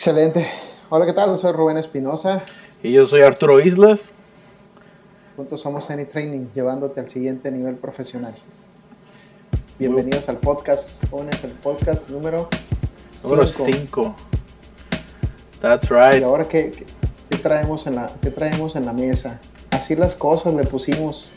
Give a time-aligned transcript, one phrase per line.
[0.00, 0.48] Excelente.
[0.88, 1.36] Hola, ¿qué tal?
[1.36, 2.42] Soy Rubén Espinosa.
[2.82, 4.12] Y yo soy Arturo Islas.
[5.36, 8.34] Juntos somos Any Training, llevándote al siguiente nivel profesional.
[9.78, 10.88] Bienvenidos al podcast.
[11.30, 12.48] es el podcast número
[13.22, 14.16] Número 5.
[15.60, 16.22] That's right.
[16.22, 16.86] Y ahora, ¿qué,
[17.28, 19.38] qué, traemos en la, ¿qué traemos en la mesa?
[19.70, 21.30] Así las cosas le pusimos.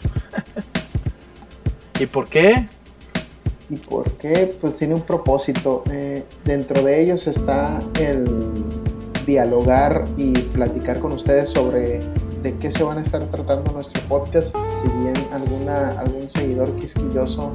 [2.00, 2.70] ¿Y por qué?
[3.70, 4.56] ¿Y por qué?
[4.60, 5.84] Pues tiene un propósito.
[5.92, 8.53] Eh, dentro de ellos está el
[9.26, 12.00] dialogar y platicar con ustedes sobre
[12.44, 14.56] de qué se van a estar tratando nuestro podcast.
[14.56, 17.52] Si bien alguna, algún seguidor quisquilloso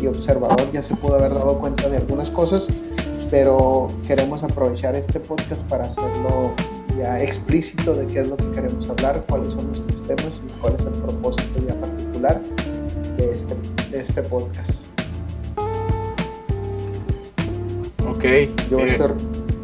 [0.00, 2.66] y observador ya se pudo haber dado cuenta de algunas cosas,
[3.30, 6.52] pero queremos aprovechar este podcast para hacerlo
[6.98, 10.74] ya explícito de qué es lo que queremos hablar, cuáles son nuestros temas y cuál
[10.74, 12.42] es el propósito ya particular
[13.16, 13.54] de este,
[13.90, 14.82] de este podcast.
[18.08, 18.24] Ok.
[18.70, 18.96] Yo eh,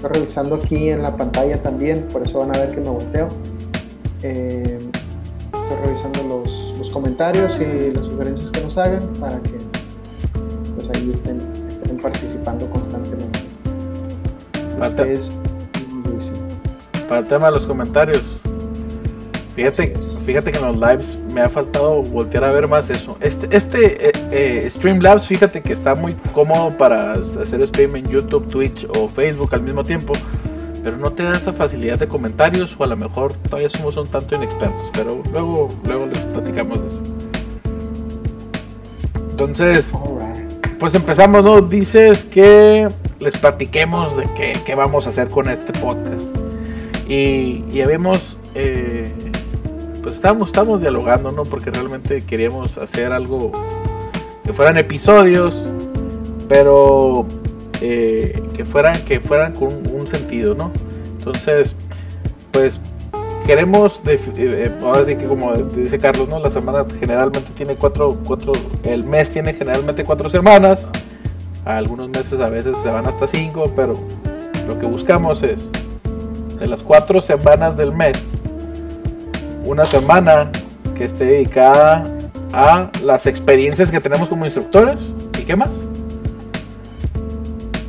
[0.03, 3.29] estoy, revisando aquí en la pantalla también, por eso van a ver que me volteo.
[4.23, 4.79] Eh,
[5.45, 9.59] estoy revisando los, los, comentarios y las sugerencias que nos hagan para que
[10.75, 13.41] pues ahí estén, estén participando constantemente.
[14.79, 15.33] Para, es,
[17.09, 18.41] para el tema de los comentarios,
[19.55, 19.95] fíjate,
[20.25, 23.17] fíjate que en los lives me ha faltado voltear a ver más eso.
[23.21, 28.49] Este, este eh, eh, Streamlabs, fíjate que está muy cómodo para hacer stream en YouTube,
[28.49, 30.13] Twitch o Facebook al mismo tiempo,
[30.83, 34.07] pero no te da esa facilidad de comentarios o a lo mejor todavía somos un
[34.09, 37.03] tanto inexpertos, pero luego, luego les platicamos de eso.
[39.31, 39.93] Entonces,
[40.79, 41.61] pues empezamos, ¿no?
[41.61, 46.23] Dices que les platiquemos de qué, qué vamos a hacer con este podcast.
[47.09, 48.39] Y vemos...
[48.55, 49.32] Eh,
[50.03, 51.45] pues estamos, estamos dialogando, ¿no?
[51.45, 53.53] Porque realmente queríamos hacer algo
[54.45, 55.55] que fueran episodios,
[56.49, 57.25] pero
[57.81, 60.73] eh, que fueran que fueran con un, sentido, ¿no?
[61.19, 61.75] Entonces,
[62.51, 62.81] pues
[63.47, 66.41] queremos, eh, eh, ahora sí que como dice Carlos, ¿no?
[66.41, 70.91] La semana generalmente tiene cuatro, cuatro, el mes tiene generalmente cuatro semanas,
[71.65, 73.95] algunos meses a veces se van hasta cinco, pero
[74.67, 75.71] lo que buscamos es
[76.59, 78.32] de las cuatro semanas del mes
[79.65, 80.51] una semana
[80.97, 82.05] que esté dedicada
[82.53, 84.99] a las experiencias que tenemos como instructores.
[85.39, 85.71] ¿Y qué más?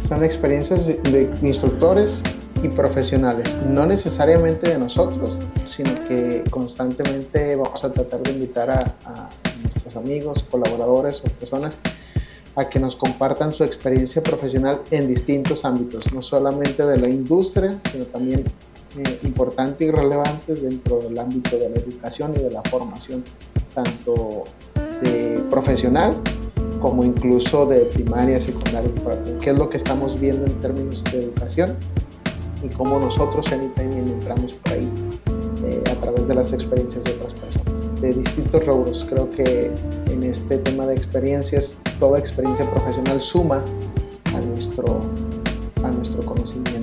[0.07, 2.21] Son experiencias de, instructores
[2.61, 8.81] y profesionales, no necesariamente de nosotros, sino que constantemente vamos a tratar de invitar a,
[9.05, 9.29] a
[9.63, 11.75] nuestros amigos, colaboradores o personas
[12.55, 17.79] a que nos compartan su experiencia profesional en distintos ámbitos, no solamente de la industria,
[17.91, 18.43] sino también
[18.97, 23.23] eh, importantes y relevantes dentro del ámbito de la educación y de la formación,
[23.73, 24.43] tanto
[25.01, 26.15] de profesional
[26.79, 28.91] como incluso de primaria, secundaria,
[29.41, 31.77] qué es lo que estamos viendo en términos de educación
[32.61, 34.89] y cómo nosotros en también entramos por ahí
[35.65, 39.05] eh, a través de las experiencias de otras personas, de distintos rubros.
[39.09, 39.71] Creo que
[40.07, 43.63] en este tema de experiencias, toda experiencia profesional suma
[44.35, 44.99] a nuestro,
[45.83, 46.82] a nuestro conocimiento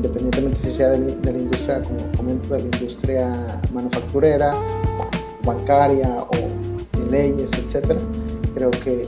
[0.00, 4.54] independientemente si sea de, la industria, como comento, de la industria manufacturera,
[5.44, 8.00] bancaria o de leyes, etcétera,
[8.54, 9.06] creo que,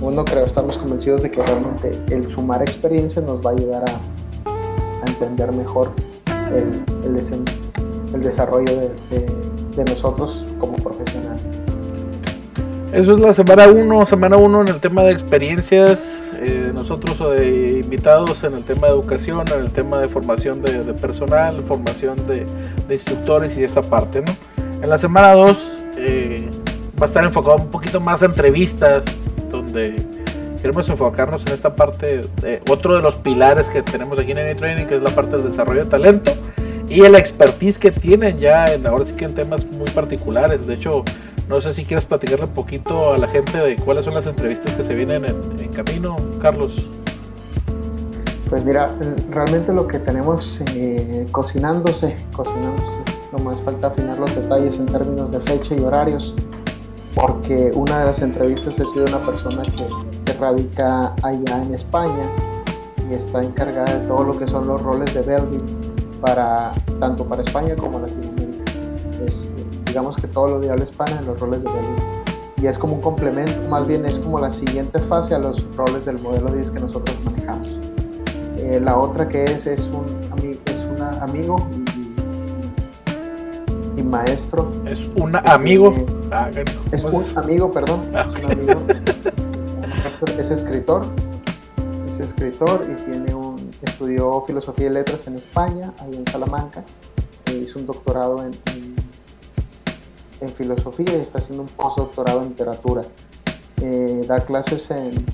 [0.00, 4.00] uno creo, estamos convencidos de que realmente el sumar experiencias nos va a ayudar a,
[5.06, 5.92] entender mejor
[6.52, 8.90] el, el, desarrollo de,
[9.76, 11.42] de, nosotros como profesionales.
[12.92, 17.80] Eso es la semana 1, semana 1 en el tema de experiencias eh, nosotros eh,
[17.82, 22.46] invitados en el tema de educación, en el tema de formación de, personal, formación de,
[22.90, 24.36] instructores y esa parte, ¿no?
[24.82, 26.50] En la semana 2 eh,
[27.00, 29.04] va a estar enfocado un poquito más a entrevistas,
[29.50, 29.96] donde
[30.60, 34.54] queremos enfocarnos en esta parte, de, otro de los pilares que tenemos aquí en Any
[34.54, 36.32] Training, que es la parte del desarrollo de talento
[36.88, 40.66] y el expertise que tienen ya en, ahora sí que en temas muy particulares.
[40.66, 41.04] De hecho,
[41.48, 44.74] no sé si quieres platicarle un poquito a la gente de cuáles son las entrevistas
[44.74, 46.88] que se vienen en, camino, Carlos.
[48.48, 48.94] Pues mira,
[49.30, 52.92] realmente lo que tenemos eh, cocinándose, cocinándose,
[53.42, 56.34] más falta afinar los detalles en términos de fecha y horarios,
[57.14, 59.88] porque una de las entrevistas ha sido una persona que,
[60.34, 62.28] radica allá en España
[63.08, 65.62] y está encargada de todo lo que son los roles de Belleville
[66.20, 68.33] para tanto para España como Latinoamérica.
[69.94, 71.94] Digamos que todo lo de habla hispana en los roles de Berlín.
[72.60, 76.04] Y es como un complemento, más bien es como la siguiente fase a los roles
[76.04, 77.78] del modelo 10 que nosotros manejamos.
[78.58, 80.04] Eh, la otra que es, es un,
[80.66, 81.64] es un amigo
[83.96, 84.68] y, maestro.
[84.84, 85.92] Es un amigo.
[85.92, 86.50] Eh, ah,
[86.90, 88.00] es un amigo, perdón.
[88.16, 88.82] Es un amigo.
[90.40, 91.06] es escritor.
[92.08, 96.82] Es escritor y tiene un, estudió filosofía y letras en España, ahí en Salamanca,
[97.44, 98.93] e hizo un doctorado en, en,
[100.50, 103.04] filosofía y está haciendo un postdoctorado en literatura.
[103.80, 105.24] Eh, da clases en,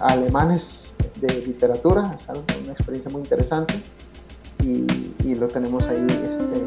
[0.00, 3.82] alemanes de literatura, es una experiencia muy interesante
[4.62, 4.86] y,
[5.34, 6.64] lo tenemos ahí este,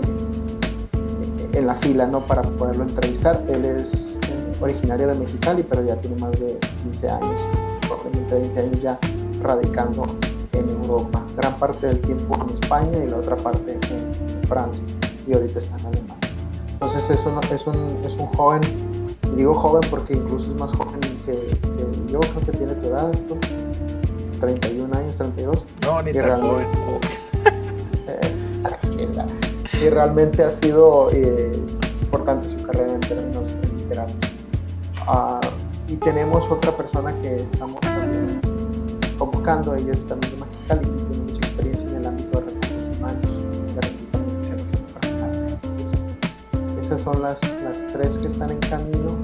[1.57, 2.19] en la fila ¿no?
[2.21, 3.41] para poderlo entrevistar.
[3.47, 4.19] Él es
[4.61, 7.41] originario de Mexicali, pero ya tiene más de 15 años,
[7.87, 8.99] probablemente 20 años ya
[9.41, 10.05] radicando
[10.51, 14.85] en Europa, gran parte del tiempo en España y la otra parte en Francia
[15.27, 16.28] y ahorita está en Alemania.
[16.81, 18.61] Entonces es un, es un, es un joven,
[19.33, 21.49] y digo joven porque incluso es más joven que,
[22.07, 23.11] yo, creo que tiene tu edad,
[24.39, 25.65] 31 años, 32.
[25.81, 26.67] No, ni tan joven.
[29.81, 31.51] y realmente ha sido eh,
[32.01, 34.17] importante su carrera en términos literarios.
[35.05, 38.39] Uh, y tenemos otra persona que estamos también
[39.17, 41.08] convocando, ella es también de Mexicali
[46.89, 49.15] esas son las, las tres que están en camino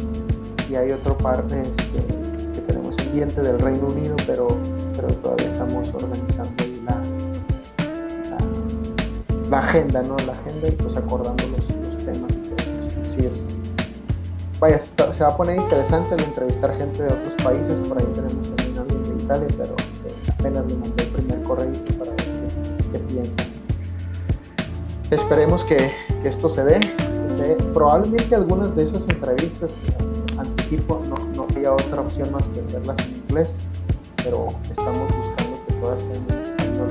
[0.70, 2.06] y hay otro par este,
[2.54, 4.50] que tenemos pendiente del Reino Unido, pero,
[4.96, 7.02] pero todavía estamos organizando la,
[9.50, 10.16] la, agenda, ¿no?
[10.28, 12.32] La agenda y pues acordando los, los temas.
[13.16, 13.48] Sí es,
[14.60, 18.48] vaya, se va a poner interesante el entrevistar gente de otros países, por ahí tenemos
[18.78, 19.76] ambiente de Italia, pero
[20.38, 23.48] apenas le mandé el primer correo para ver qué, piensan.
[25.10, 25.92] Esperemos que,
[26.24, 26.80] esto se dé,
[27.74, 29.82] Probablemente algunas de esas entrevistas,
[30.38, 33.58] anticipo, no, no había otra opción más que hacerlas en inglés,
[34.24, 36.88] pero estamos buscando que todas sean en español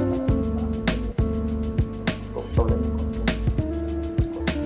[2.55, 3.11] problema con
[4.05, 4.57] esas cosas.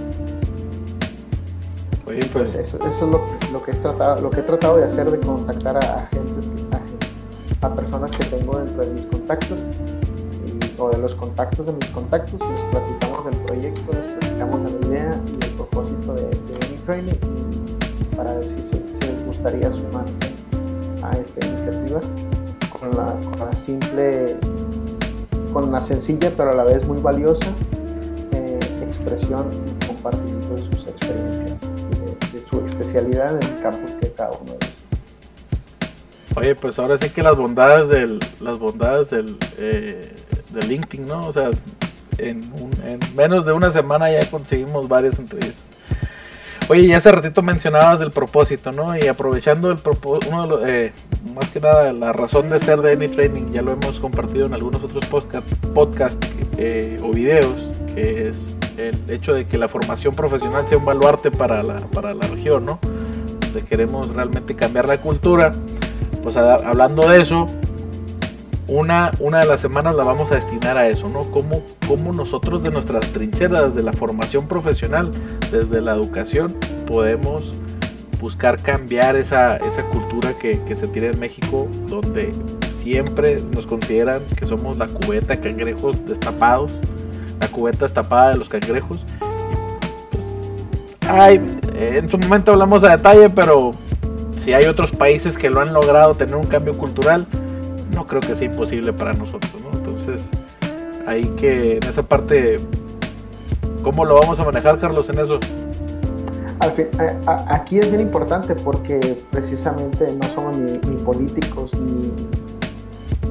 [2.06, 3.22] Oye, pues, eso, eso es lo,
[3.52, 6.48] lo, que he tratado, lo que he tratado de hacer, de contactar a, a gentes
[7.60, 9.58] a personas que tengo dentro de mis contactos
[10.78, 14.86] o de los contactos de mis contactos les platicamos del proyecto, les platicamos de la
[14.86, 20.32] idea y el propósito de, de y para ver si, les gustaría sumarse
[21.02, 22.00] a esta iniciativa
[22.80, 24.36] con la, simple,
[25.52, 27.46] con la sencilla pero a la vez muy valiosa
[28.32, 34.10] eh, expresión y compartimiento de sus experiencias y de, su especialidad en el campo que
[34.12, 34.68] cada uno de
[36.36, 40.14] Oye, pues ahora sí que las bondades del, las bondades del, eh,
[40.62, 41.26] LinkedIn, ¿no?
[41.26, 41.50] O sea,
[42.18, 42.50] en,
[43.16, 45.62] menos de una semana ya conseguimos varias entrevistas.
[46.68, 48.94] Oye, ya hace ratito mencionabas el propósito, ¿no?
[48.96, 50.92] Y aprovechando el propósito, uno de los, eh,
[51.34, 54.52] más que nada la razón de ser de Any Training, ya lo hemos compartido en
[54.52, 56.22] algunos otros podcast, podcast
[56.58, 61.30] eh, o videos, que es el hecho de que la formación profesional sea un baluarte
[61.30, 62.78] para la, para la región, ¿no?
[63.40, 65.52] Donde queremos realmente cambiar la cultura
[66.22, 67.46] pues hablando de eso,
[68.68, 71.22] una, una de las semanas la vamos a destinar a eso, ¿no?
[71.30, 75.10] Cómo, cómo nosotros de nuestras trincheras, de la formación profesional,
[75.50, 76.54] desde la educación,
[76.86, 77.54] podemos
[78.20, 82.32] buscar cambiar esa, esa cultura que, se tiene en México, donde
[82.78, 86.70] siempre nos consideran que somos la cubeta de cangrejos destapados,
[87.40, 88.98] la cubeta destapada de los cangrejos.
[90.10, 90.24] Pues,
[91.08, 91.40] ay,
[91.78, 93.70] en su momento hablamos a detalle, pero
[94.36, 97.26] si hay otros países que lo han logrado tener un cambio cultural,
[97.92, 99.76] no creo que sea imposible para nosotros, ¿no?
[99.78, 100.22] Entonces,
[101.06, 102.58] hay que, en esa parte,
[103.82, 105.40] ¿cómo lo vamos a manejar, Carlos, en eso?
[106.60, 106.86] Al fin,
[107.26, 112.10] aquí es bien importante porque precisamente no somos ni, políticos ni,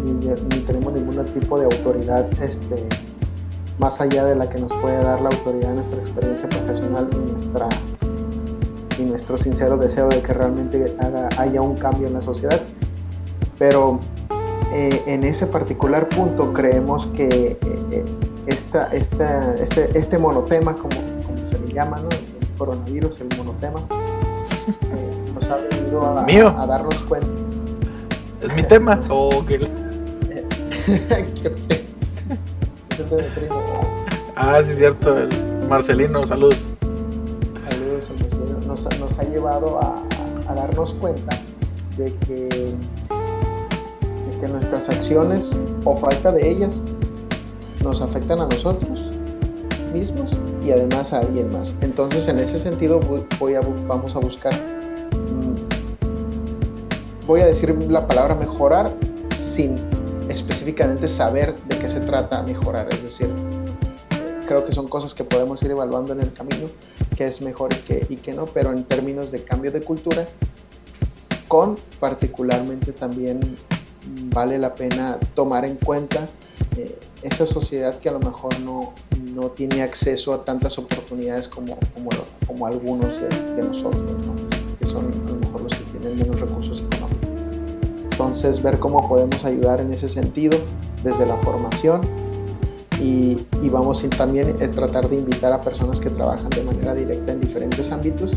[0.02, 2.88] ni, tenemos ningún tipo de autoridad este,
[3.80, 7.32] más allá de la que nos puede dar la autoridad de nuestra experiencia profesional y
[7.32, 7.68] nuestra
[8.98, 10.96] y nuestro sincero deseo de que realmente
[11.38, 12.62] haya un cambio en la sociedad.
[13.60, 14.00] Pero
[14.74, 17.58] eh, en ese particular punto creemos que
[17.92, 18.06] eh,
[18.48, 20.96] esta, este, este monotema, como,
[21.26, 22.10] como, se le llama, ¿no?
[22.10, 23.80] el coronavirus, el monotema,
[24.68, 27.28] eh, nos ha venido a, a, darnos cuenta.
[28.42, 29.00] ¿Es mi tema?
[29.10, 29.70] ¿O qué?
[34.36, 35.18] ah, sí, cierto.
[35.20, 35.30] El
[35.68, 36.78] Marcelino, saludos
[39.00, 40.04] nos, ha llevado a,
[40.54, 41.40] darnos cuenta
[41.98, 42.74] de que,
[44.40, 45.52] que nuestras acciones
[45.84, 46.82] o falta de ellas
[47.84, 49.02] nos afectan a nosotros
[49.94, 50.32] mismos
[50.64, 51.74] y además a alguien más.
[51.82, 53.00] Entonces, en ese sentido,
[53.40, 55.56] voy a, vamos a buscar, mm,
[57.26, 58.94] voy a decir la palabra mejorar
[59.38, 59.78] sin
[60.30, 62.90] específicamente saber de qué se trata mejorar.
[62.92, 63.30] Es decir,
[64.46, 66.68] creo que son cosas que podemos ir evaluando en el camino,
[67.16, 70.26] que es mejor y que, y que no, pero en términos de cambio de cultura,
[71.48, 73.40] con particularmente también
[74.38, 76.28] vale la pena tomar en cuenta
[76.76, 78.94] eh, esa sociedad que a lo mejor no,
[79.34, 81.76] no tiene acceso a tantas oportunidades como,
[82.46, 84.12] como, algunos de, nosotros,
[84.78, 87.30] que son a lo mejor los que tienen menos recursos económicos.
[88.12, 90.60] Entonces, ver cómo podemos ayudar en ese sentido
[91.04, 92.02] desde la formación
[93.02, 97.32] y, y vamos también a tratar de invitar a personas que trabajan de manera directa
[97.32, 98.34] en diferentes ámbitos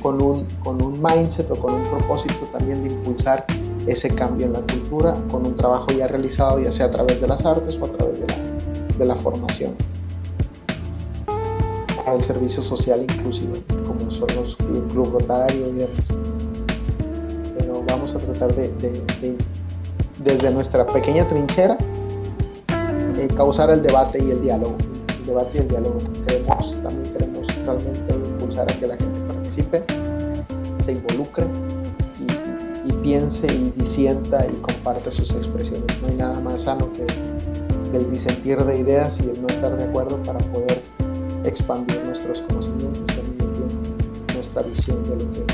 [0.00, 3.44] con un, con un mindset o con un propósito también de impulsar
[3.86, 7.28] ese cambio en la cultura con un trabajo ya realizado, ya sea a través de
[7.28, 8.36] las artes o a través de la,
[8.98, 9.74] de la formación.
[12.06, 16.08] Al servicio social inclusive, como son los club, club rotario y demás.
[17.58, 19.36] Pero vamos a tratar de, de,
[20.22, 21.78] desde nuestra pequeña trinchera,
[23.18, 24.76] eh, causar el debate y el diálogo.
[25.20, 25.98] El debate y el diálogo.
[26.26, 29.84] Queremos, también queremos realmente impulsar a que la gente participe,
[30.84, 31.46] se involucre
[33.04, 35.84] piense y disienta y comparte sus expresiones.
[36.00, 37.06] No hay nada más sano que
[37.94, 40.82] el disentir de ideas y el no estar de acuerdo para poder
[41.44, 43.74] expandir nuestros conocimientos y al mismo tiempo
[44.32, 45.44] nuestra visión de lo, que,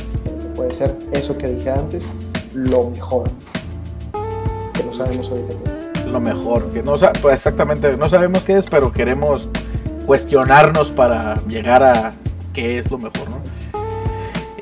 [0.54, 2.07] puede ser eso que dije antes,
[2.54, 3.28] lo mejor,
[4.73, 5.54] que no sabemos ahorita
[6.07, 9.49] Lo mejor, que no pues exactamente, no sabemos qué es, pero queremos
[10.07, 12.12] cuestionarnos para llegar a
[12.52, 13.28] qué es lo mejor.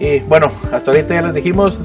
[0.01, 1.81] Y bueno, hasta ahorita ya les dijimos,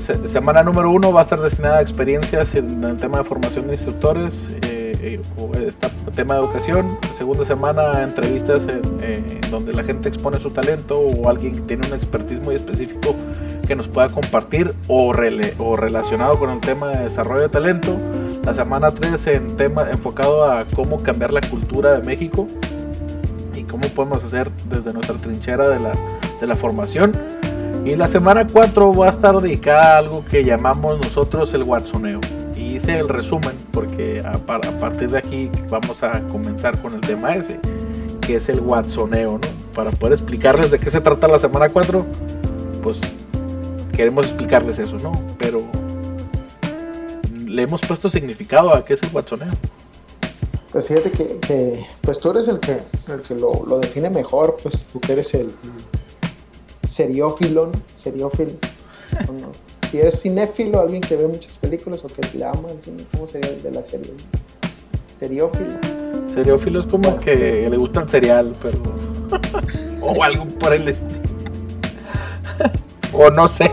[0.00, 3.74] semana número uno va a estar destinada a experiencias en el tema de formación de
[3.74, 5.20] instructores, eh, eh
[6.14, 6.98] tema de educación.
[7.12, 11.94] Segunda semana entrevistas en, donde la gente expone su talento o alguien que tiene un
[11.94, 13.14] expertise muy específico
[13.66, 15.12] que nos pueda compartir o,
[15.58, 17.96] o relacionado con el tema de desarrollo de talento.
[18.44, 22.48] La semana 3 en tema enfocado a cómo cambiar la cultura de México
[23.54, 25.92] y cómo podemos hacer desde nuestra trinchera de la,
[26.40, 27.12] de la formación
[27.84, 32.20] y la semana 4 va a estar dedicada a algo que llamamos nosotros el Watsoneo.
[32.54, 37.34] Y hice el resumen porque a, partir de aquí vamos a comenzar con el tema
[37.34, 37.58] ese,
[38.20, 39.48] que es el Watsoneo, ¿no?
[39.74, 42.04] Para poder explicarles de qué se trata la semana 4,
[42.82, 42.98] pues
[43.94, 45.12] queremos explicarles eso, ¿no?
[45.38, 45.62] Pero
[47.46, 49.52] le hemos puesto significado a qué es el Watsoneo.
[50.72, 54.84] Pues fíjate que, pues tú eres el que, el que lo, lo define mejor, pues
[54.84, 55.54] tú eres el,
[56.98, 58.50] seriófilo, seriófilo.
[59.88, 62.68] si eres cinéfilo, alguien que ve muchas películas o que le ama
[63.12, 64.12] ¿cómo sería el de la serie?
[65.20, 65.78] Seriófilo.
[66.34, 68.78] Seriófilo es como que le gusta el cereal, pero.
[70.02, 71.22] o algo por el estilo.
[73.12, 73.70] o no sé.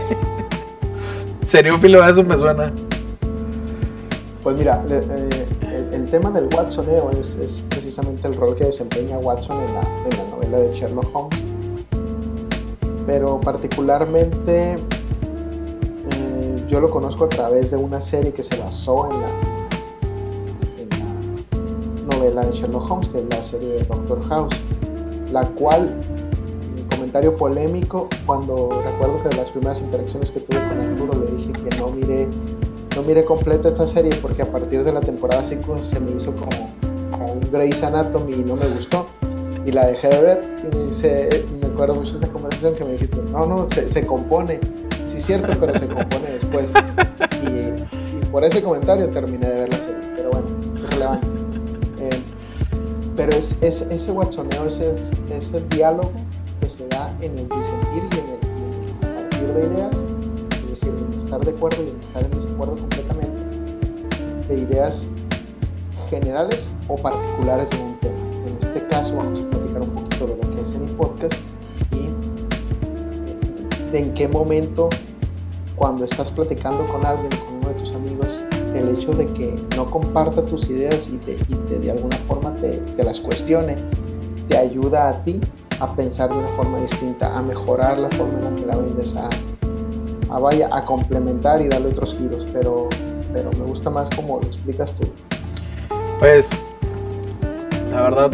[1.50, 2.72] Seriófilo, eso me suena.
[4.44, 5.46] Pues mira, eh,
[5.92, 10.16] el, tema del Watsoneo es, es, precisamente el rol que desempeña Watson en la, en
[10.16, 11.55] la novela de Sherlock Holmes
[13.06, 19.20] pero particularmente eh, yo lo conozco a través de una serie que se basó en
[19.20, 19.28] la,
[22.16, 24.54] novela de Sherlock Holmes, que es la serie de Doctor House,
[25.32, 25.94] la cual,
[26.90, 31.52] comentario polémico, cuando recuerdo que de las primeras interacciones que tuve con Arturo le dije
[31.52, 32.28] que no miré,
[32.94, 36.34] no miré completa esta serie porque a partir de la temporada 5 se me hizo
[36.34, 36.70] como,
[37.10, 39.06] como un Grey's Anatomy y no me gustó
[39.64, 41.44] y la dejé de ver y me dice,
[41.76, 44.60] me acuerdo mucho esa conversación que me dijiste, no, no, se, se compone,
[45.04, 46.70] sí cierto, pero se compone después.
[47.42, 51.26] Y, por ese comentario terminé de ver la serie, pero bueno, es relevante.
[51.98, 52.22] Eh,
[53.14, 54.94] pero es, es, ese guachoneo, ese,
[55.30, 56.12] ese diálogo
[56.60, 59.96] que se da en el disentir y en el, partir de ideas,
[60.64, 63.42] es decir, en estar de acuerdo y en estar en desacuerdo completamente,
[64.48, 65.06] de ideas
[66.08, 68.16] generales o particulares de un tema.
[68.46, 71.55] En este caso vamos a un poquito de lo que es mi podcast y
[73.92, 74.88] de en qué momento
[75.76, 78.26] cuando estás platicando con alguien, con uno de tus amigos,
[78.74, 82.80] el hecho de que no comparta tus ideas y, te, y de alguna forma te,
[83.02, 83.76] las cuestione,
[84.48, 85.40] te ayuda a ti
[85.80, 89.14] a pensar de una forma distinta, a mejorar la forma en la que la vendes,
[89.16, 89.28] a,
[90.30, 92.88] a vaya, a complementar y darle otros giros, pero,
[93.32, 95.06] pero me gusta más como lo explicas tú.
[96.18, 96.48] Pues,
[97.90, 98.30] la verdad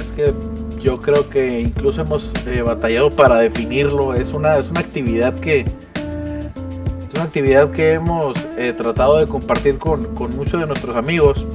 [0.00, 0.34] es que
[0.80, 4.14] yo creo que incluso hemos eh, batallado para definirlo.
[4.14, 9.78] Es una, es una actividad que es una actividad que hemos eh, tratado de compartir
[9.78, 11.46] con, muchos de nuestros amigos,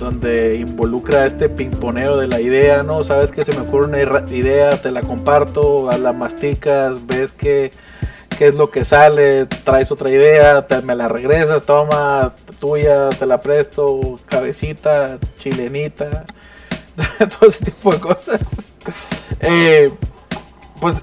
[0.00, 3.04] donde involucra este pingponeo de la idea, ¿no?
[3.04, 7.70] Sabes que se me ocurre una idea, te la comparto, la masticas, ves que
[8.36, 13.26] qué es lo que sale, traes otra idea, te, me la regresas, toma tuya, te
[13.26, 16.24] la presto, cabecita, chilenita,
[17.38, 18.40] todo ese tipo de cosas.
[19.40, 19.92] Eh,
[20.80, 21.02] pues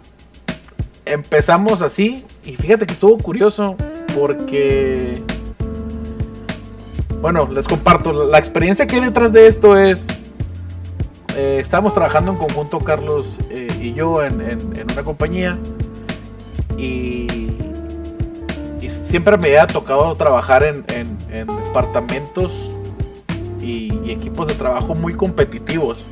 [1.06, 3.76] empezamos así y fíjate que estuvo curioso
[4.16, 5.22] porque
[7.24, 10.06] bueno, les comparto, la experiencia que hay detrás de esto es,
[11.38, 14.42] eh, estamos trabajando en conjunto Carlos eh, y yo en,
[14.92, 15.58] una compañía
[16.78, 17.28] y,
[19.08, 20.84] siempre me había tocado trabajar en,
[21.30, 22.52] departamentos
[23.64, 26.06] y, equipos de trabajo muy competitivos,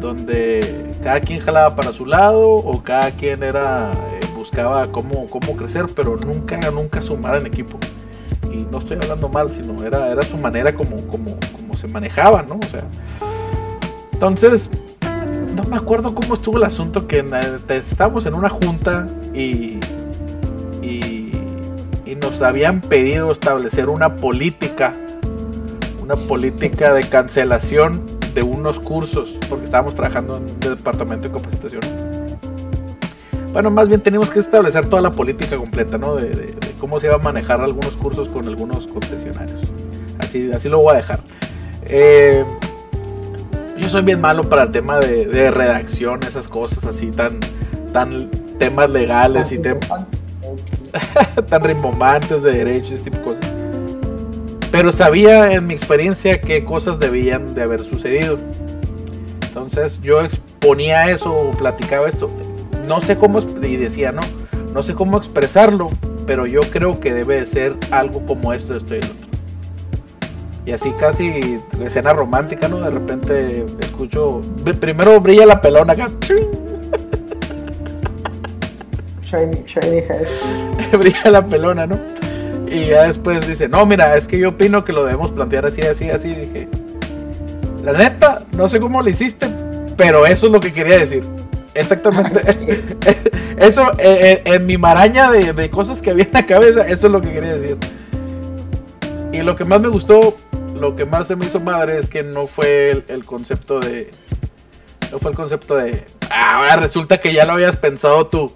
[0.00, 5.56] donde cada quien jalaba para su lado o cada quien era eh, buscaba cómo, cómo
[5.56, 7.78] crecer, pero nunca, nunca sumar en equipo
[8.56, 12.42] y no estoy hablando mal, sino era, era su manera como, como, como se manejaba,
[12.42, 12.54] ¿no?
[12.54, 12.84] O sea,
[14.12, 14.70] entonces,
[15.54, 17.24] no me acuerdo cómo estuvo el asunto que
[17.68, 19.78] estábamos en una junta y,
[20.82, 21.32] y,
[22.20, 24.94] nos habían pedido establecer una política,
[26.06, 32.16] una política de cancelación de unos cursos, porque estábamos trabajando en el departamento de capacitación
[33.56, 36.14] bueno, más bien tenemos que establecer toda la política completa, ¿no?
[36.14, 39.62] De, cómo se va a manejar algunos cursos con algunos concesionarios.
[40.18, 41.20] Así, así lo voy a dejar.
[41.86, 42.44] Eh,
[43.78, 47.40] yo soy bien malo para el tema de, redacción, esas cosas así tan,
[47.94, 50.04] tan temas legales y temas
[51.48, 53.55] tan rimbombantes de derechos, ese tipo de cosas.
[54.76, 58.38] Pero sabía en mi experiencia qué cosas debían de haber sucedido.
[59.48, 62.30] Entonces yo exponía eso platicaba esto
[62.86, 64.22] no sé cómo, y decía, no,
[64.72, 65.90] no sé cómo expresarlo,
[66.26, 69.26] pero yo creo que debe de ser algo como esto, esto y el otro.
[70.64, 72.80] Y así casi escena romántica, ¿no?
[72.80, 74.40] De repente escucho,
[74.80, 76.10] primero brilla la pelona acá.
[79.22, 80.26] Shiny, shiny head.
[80.98, 81.96] brilla la pelona, ¿no?
[82.68, 85.82] Y ya después dice, no, mira, es que yo opino que lo debemos plantear así,
[85.82, 86.34] así, así.
[86.34, 86.68] Dije,
[87.84, 89.48] la neta, no sé cómo lo hiciste,
[89.96, 91.24] pero eso es lo que quería decir.
[91.74, 92.40] Exactamente.
[93.58, 97.12] eso, eh, eh, en mi maraña de, cosas que había en la cabeza, eso es
[97.12, 97.76] lo que quería decir.
[99.32, 100.36] Y lo que más me gustó,
[100.74, 104.10] lo que más se me hizo madre es que no fue el, concepto de.
[105.12, 106.04] No fue el concepto de.
[106.30, 108.52] Ah, resulta que ya lo habías pensado tú.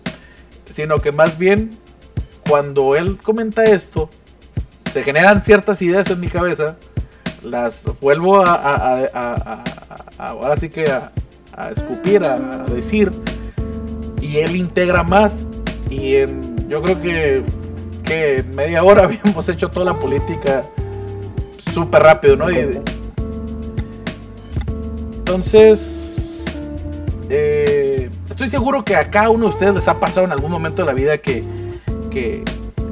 [0.70, 1.79] Sino que más bien,
[2.50, 4.10] cuando él comenta esto,
[4.92, 6.74] se generan ciertas ideas en mi cabeza.
[7.44, 9.62] Las vuelvo a,
[10.18, 11.12] ahora sí que a,
[11.76, 13.12] escupir, a, decir,
[14.20, 15.46] y él integra más.
[15.88, 16.14] Y
[16.66, 17.44] yo creo que,
[18.02, 20.64] que en media hora habíamos hecho toda la política
[21.72, 22.48] súper rápido, ¿no?
[25.18, 26.42] entonces,
[27.28, 30.82] eh, estoy seguro que a cada uno de ustedes les ha pasado en algún momento
[30.82, 31.44] de la vida que,
[32.11, 32.44] que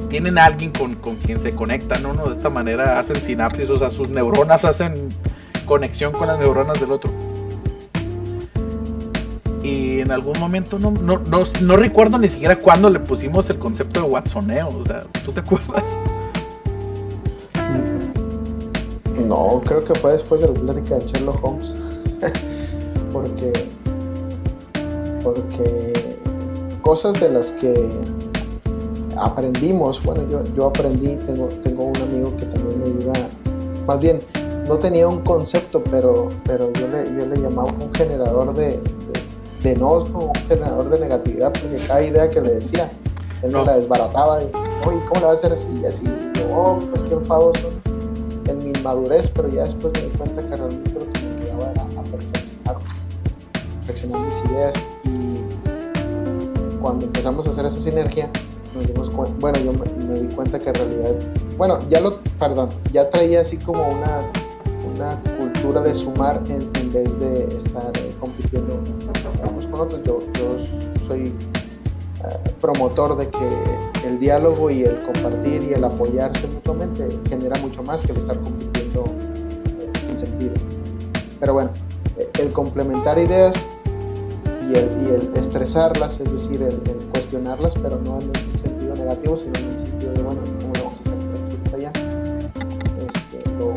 [0.09, 2.15] tienen a alguien con, con, quien se conectan, ¿no?
[2.15, 5.09] De esta manera hacen sinapsis, o sea, sus neuronas hacen
[5.67, 7.13] conexión con las neuronas del otro
[9.69, 11.21] y en algún momento no, no,
[11.61, 15.41] no, recuerdo ni siquiera cuándo le pusimos el concepto de Watsoneo, o sea, ¿tú te
[15.41, 15.85] acuerdas?
[19.27, 21.75] No, creo que fue después de la plática de Sherlock Holmes.
[23.13, 23.53] porque
[25.23, 26.19] porque
[26.81, 27.75] cosas de las que
[29.21, 33.29] aprendimos, bueno, yo, yo aprendí, tengo, tengo un amigo que también me ayuda,
[33.87, 34.21] más bien,
[34.69, 38.81] no tenía un concepto, pero, pero yo, le, yo le llamaba un generador de,
[39.63, 42.91] de no un generador de negatividad, porque cada idea que le decía,
[43.43, 43.65] él no.
[43.65, 44.47] la desbarataba y,
[44.87, 45.67] oye, ¿cómo le va a hacer así?
[45.81, 47.71] Y así, yo, oh, pues qué enfadoso
[48.47, 51.71] en mi inmadurez, pero ya después me di cuenta que realmente lo que me quedaba
[51.71, 52.77] era a perfeccionar,
[53.87, 55.19] perfeccionar mis ideas y
[56.81, 58.31] cuando empezamos a hacer esa sinergia,
[58.75, 61.15] nos dimos cuenta, bueno, yo me, di cuenta que en realidad,
[61.57, 64.21] bueno, ya lo, perdón, ya traía así como una,
[64.95, 68.83] una cultura de sumar en, vez de estar eh, compitiendo
[70.05, 70.21] yo,
[71.07, 71.33] soy
[72.25, 77.83] eh, promotor de que el diálogo y el compartir y el apoyarse mutuamente genera mucho
[77.83, 79.05] más que el estar compitiendo
[79.81, 80.55] eh, sin sentido.
[81.41, 81.71] Pero bueno,
[82.39, 83.55] el complementar ideas
[84.71, 86.77] y el, estresarlas, es decir, el,
[87.11, 90.85] cuestionarlas, pero no en un sentido negativo, sino en el sentido de, bueno, ¿cómo lo
[90.85, 91.93] vamos a hacer allá?
[93.07, 93.75] Este, lo,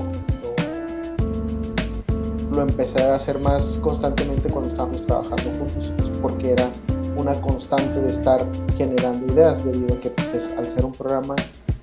[2.56, 6.70] lo empecé a hacer más constantemente cuando estábamos trabajando juntos porque era
[7.18, 8.46] una constante de estar
[8.78, 11.36] generando ideas debido a que pues, al ser un programa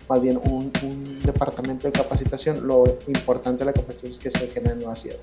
[0.09, 0.73] más bien un,
[1.25, 5.21] departamento de capacitación lo importante de la capacitación es que se generen nuevas ideas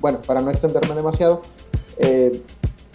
[0.00, 1.42] bueno para no extenderme demasiado
[1.98, 2.42] eh,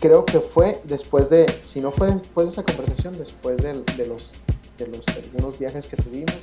[0.02, 4.30] creo que fue después de si no fue después de esa conversación después de, los
[4.78, 6.36] de los algunos viajes que tuvimos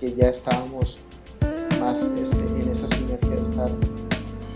[0.00, 0.96] que ya estábamos
[1.78, 3.70] más este, en esa sinergia de estar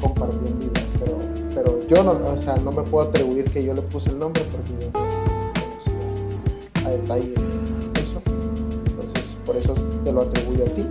[0.01, 3.83] compartiendo ideas pero pero yo no, o sea, no me puedo atribuir que yo le
[3.83, 7.35] puse el nombre porque yo no conocía a detalle
[8.01, 8.23] eso.
[8.87, 10.87] Entonces, por eso te lo atribuyo a ti.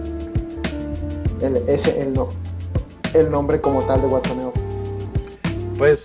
[1.41, 2.27] el, ese, el, no,
[3.13, 4.51] el nombre como tal de Watsoneo?
[5.77, 6.03] Pues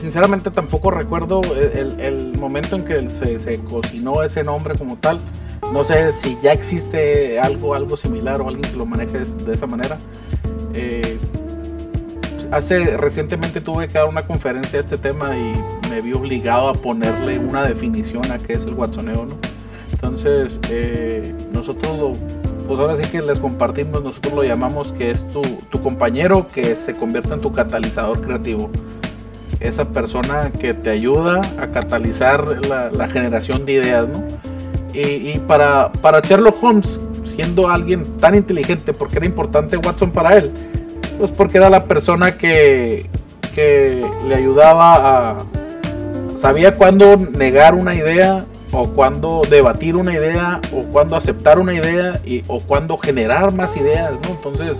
[0.00, 5.18] sinceramente tampoco recuerdo el, momento en que se, se, cocinó ese nombre como tal.
[5.72, 9.66] No sé si ya existe algo, algo similar o alguien que lo maneje de, esa
[9.66, 9.98] manera.
[10.74, 11.18] Eh,
[12.52, 15.54] hace recientemente tuve que dar una conferencia de este tema y
[15.90, 19.36] me vi obligado a ponerle una definición a qué es el watsoneo, ¿no?
[19.92, 22.12] Entonces, eh, nosotros lo,
[22.66, 26.76] pues ahora sí que les compartimos, nosotros lo llamamos que es tu, tu compañero que
[26.76, 28.70] se convierte en tu catalizador creativo
[29.60, 34.22] esa persona que te ayuda a catalizar la, generación de ideas, ¿no?
[34.92, 40.50] Y, para, para Sherlock Holmes, siendo alguien tan inteligente, porque era importante Watson para él?
[41.18, 43.08] Pues porque era la persona que,
[43.54, 44.94] que le ayudaba
[45.32, 45.36] a...
[46.36, 52.20] Sabía cuándo negar una idea, o cuándo debatir una idea, o cuándo aceptar una idea,
[52.24, 54.30] y, o cuándo generar más ideas, ¿no?
[54.30, 54.78] Entonces,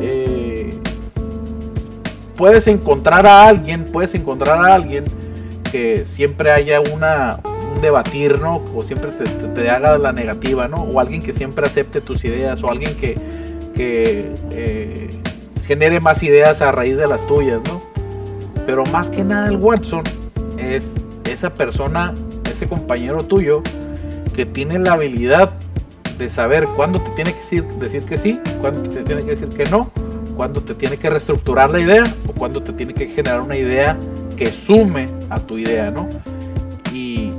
[0.00, 0.78] eh,
[2.38, 5.04] puedes encontrar a alguien, puedes encontrar a alguien
[5.70, 7.40] que siempre haya una,
[7.74, 8.62] un debatir, ¿no?
[8.74, 10.76] O siempre te, haga la negativa, ¿no?
[10.84, 13.18] O alguien que siempre acepte tus ideas, o alguien que,
[13.76, 15.10] eh,
[15.66, 17.82] genere más ideas a raíz de las tuyas, ¿no?
[18.64, 20.04] Pero más que nada el Watson
[20.58, 20.86] es
[21.24, 22.14] esa persona,
[22.50, 23.62] ese compañero tuyo,
[24.34, 25.52] que tiene la habilidad
[26.18, 29.48] de saber cuándo te tiene que decir, decir que sí, cuándo te tiene que decir
[29.48, 29.90] que no,
[30.38, 33.98] cuando te tiene que reestructurar la idea o cuando te tiene que generar una idea
[34.36, 36.08] que sume a tu idea, ¿no?
[36.92, 37.30] Y,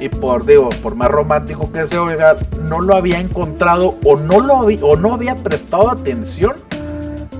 [0.00, 4.40] y por, digo, por más romántico que sea, oiga, no lo había encontrado o no,
[4.40, 6.54] lo había, o no había prestado atención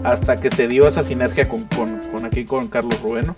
[0.04, 3.34] hasta que se dio esa sinergia con, con, con aquí con Carlos Rubén,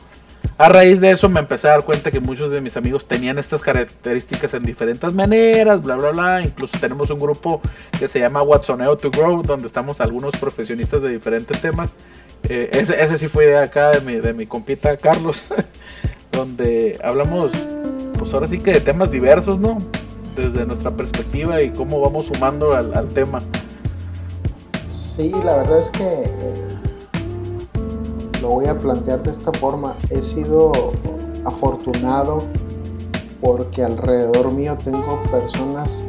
[0.58, 3.38] a raíz de eso me empecé a dar cuenta que muchos de mis amigos tenían
[3.38, 6.42] estas características en diferentes maneras, bla, bla, bla.
[6.42, 7.60] Incluso tenemos un grupo
[7.98, 11.90] que se llama Watsoneo to Grow, donde estamos algunos profesionistas de diferentes temas.
[12.48, 15.44] Eh, ese, sí fue de acá, de mi, de mi compita Carlos,
[16.32, 17.52] donde hablamos,
[18.18, 19.76] pues ahora sí que de temas diversos, ¿no?
[20.36, 23.40] Desde nuestra perspectiva y cómo vamos sumando al, tema.
[24.88, 26.22] Sí, la verdad es que...
[26.24, 26.75] Eh,
[28.40, 29.94] lo voy a plantear de esta forma.
[30.10, 30.72] He sido
[31.44, 32.42] afortunado
[33.40, 36.02] porque alrededor mío tengo personas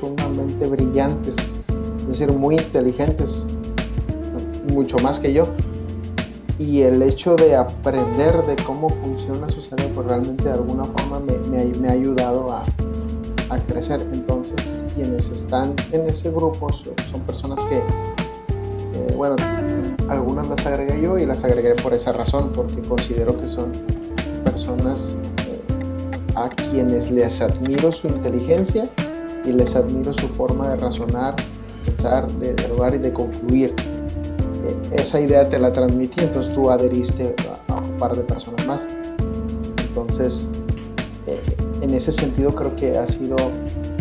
[0.00, 1.36] sumamente brillantes,
[2.00, 3.44] es decir, muy inteligentes,
[4.72, 5.46] mucho más que yo.
[6.58, 11.88] Y el hecho de aprender de cómo funciona su cerebro realmente de alguna forma me,
[11.88, 12.64] ha ayudado a,
[13.48, 14.06] a, crecer.
[14.12, 14.56] Entonces,
[14.94, 17.82] quienes están en ese grupo son personas que,
[18.94, 19.36] eh, bueno,
[20.08, 23.72] algunas las agregué yo y las agregué por esa razón, porque considero que son
[24.44, 25.14] personas
[25.46, 25.60] eh,
[26.34, 28.88] a quienes les admiro su inteligencia
[29.44, 31.36] y les admiro su forma de razonar,
[31.84, 33.74] pensar, de dialogar y de concluir.
[34.64, 37.34] Eh, esa idea te la transmití, entonces tú adheriste
[37.68, 38.88] a, un par de personas más.
[39.88, 40.48] Entonces,
[41.80, 43.36] en ese sentido creo que ha sido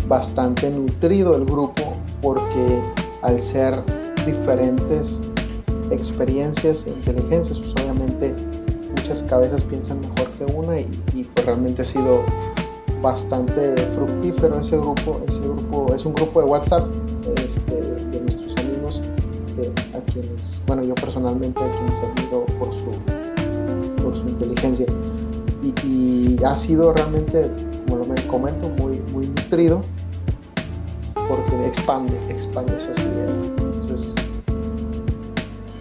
[0.07, 2.81] bastante nutrido el grupo porque
[3.21, 3.83] al ser
[4.31, 5.21] diferentes
[5.91, 8.35] experiencias e inteligencias, pues obviamente
[8.89, 10.87] muchas cabezas piensan mejor que una y,
[11.33, 12.21] pues realmente ha sido
[13.01, 16.85] bastante fructífero ese grupo, ese grupo es un grupo de WhatsApp
[17.37, 19.01] este, de, nuestros amigos
[19.93, 24.85] a quienes, bueno yo personalmente a quienes admiro por su, por su inteligencia.
[25.83, 27.49] Y, ha sido realmente,
[27.85, 29.81] como lo me comento, muy, muy nutrido
[31.27, 33.58] porque expande, expande esas ideas.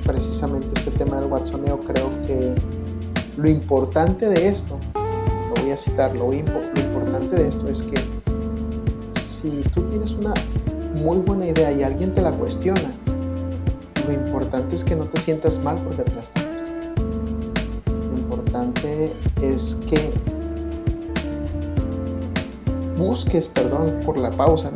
[0.09, 2.55] Precisamente este tema del watsoneo, creo que
[3.37, 8.01] lo importante de esto, lo voy a citar, lo, importante de esto es que
[9.21, 10.33] si tú tienes una
[11.03, 12.91] muy buena idea y alguien te la cuestiona,
[14.07, 16.23] lo importante es que no te sientas mal porque te la
[17.87, 20.11] Lo importante es que
[22.97, 24.71] busques, perdón por la pausa,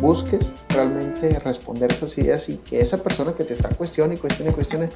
[0.00, 4.52] busques realmente responder esas ideas y que esa persona que te está cuestionando y cuestione
[4.52, 4.88] cuestione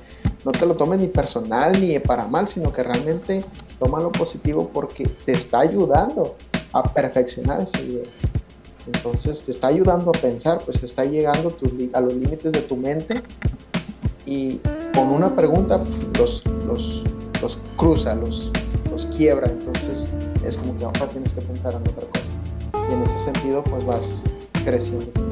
[0.44, 3.44] no te lo tomes ni personal ni para mal, sino que realmente
[3.78, 6.36] toma lo positivo porque te está ayudando
[6.72, 8.04] a perfeccionar esa idea.
[8.86, 11.56] Entonces te está ayudando a pensar, pues te está llegando
[11.92, 13.22] a los límites de tu mente
[14.24, 14.60] y
[14.94, 15.82] con una pregunta
[16.18, 17.02] los, los,
[17.42, 18.50] los cruza, los,
[18.90, 19.50] los quiebra.
[19.50, 20.08] Entonces
[20.44, 22.88] es como que ahora tienes que pensar en otra cosa.
[22.88, 24.22] Y en ese sentido pues vas
[24.64, 25.25] creciendo.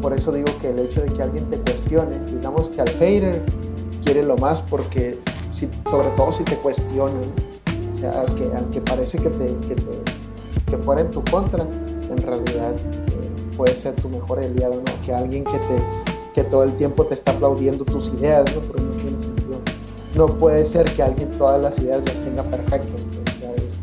[0.00, 3.42] Por eso digo que el hecho de que alguien te cuestione, digamos que al hater
[4.04, 5.18] quiere lo más porque,
[5.90, 7.20] sobre todo si te cuestionan,
[7.94, 9.76] o sea, al que, parece que, te, que,
[10.70, 15.06] te, fuera en tu contra, en realidad eh, puede ser tu mejor aliado, ¿no?
[15.06, 16.08] Que alguien que te
[16.38, 18.60] que todo el tiempo te está aplaudiendo tus ideas, ¿no?
[18.60, 19.60] Porque no tiene sentido.
[20.14, 23.80] No puede ser que alguien todas las ideas las tenga perfectas, pues ya es,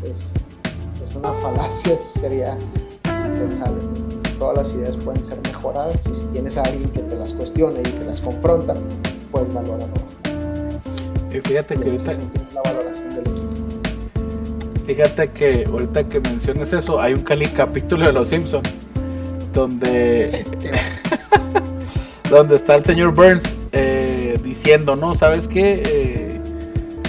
[1.06, 2.56] es, una falacia, sería
[3.04, 4.05] impensable.
[4.38, 7.80] Todas las ideas pueden ser mejoradas y si tienes a alguien que te las cuestione
[7.80, 8.74] y te las confronta,
[9.30, 11.36] puedes valorarlo bastante.
[11.36, 12.12] Y fíjate que ahorita...
[12.54, 14.84] La valoración del equipo.
[14.84, 18.68] Fíjate que ahorita que mencionas eso, hay un cali capítulo de Los Simpsons
[19.52, 20.44] donde
[22.30, 25.82] donde está el señor Burns eh, diciendo, no, ¿sabes qué?
[25.84, 26.40] Eh,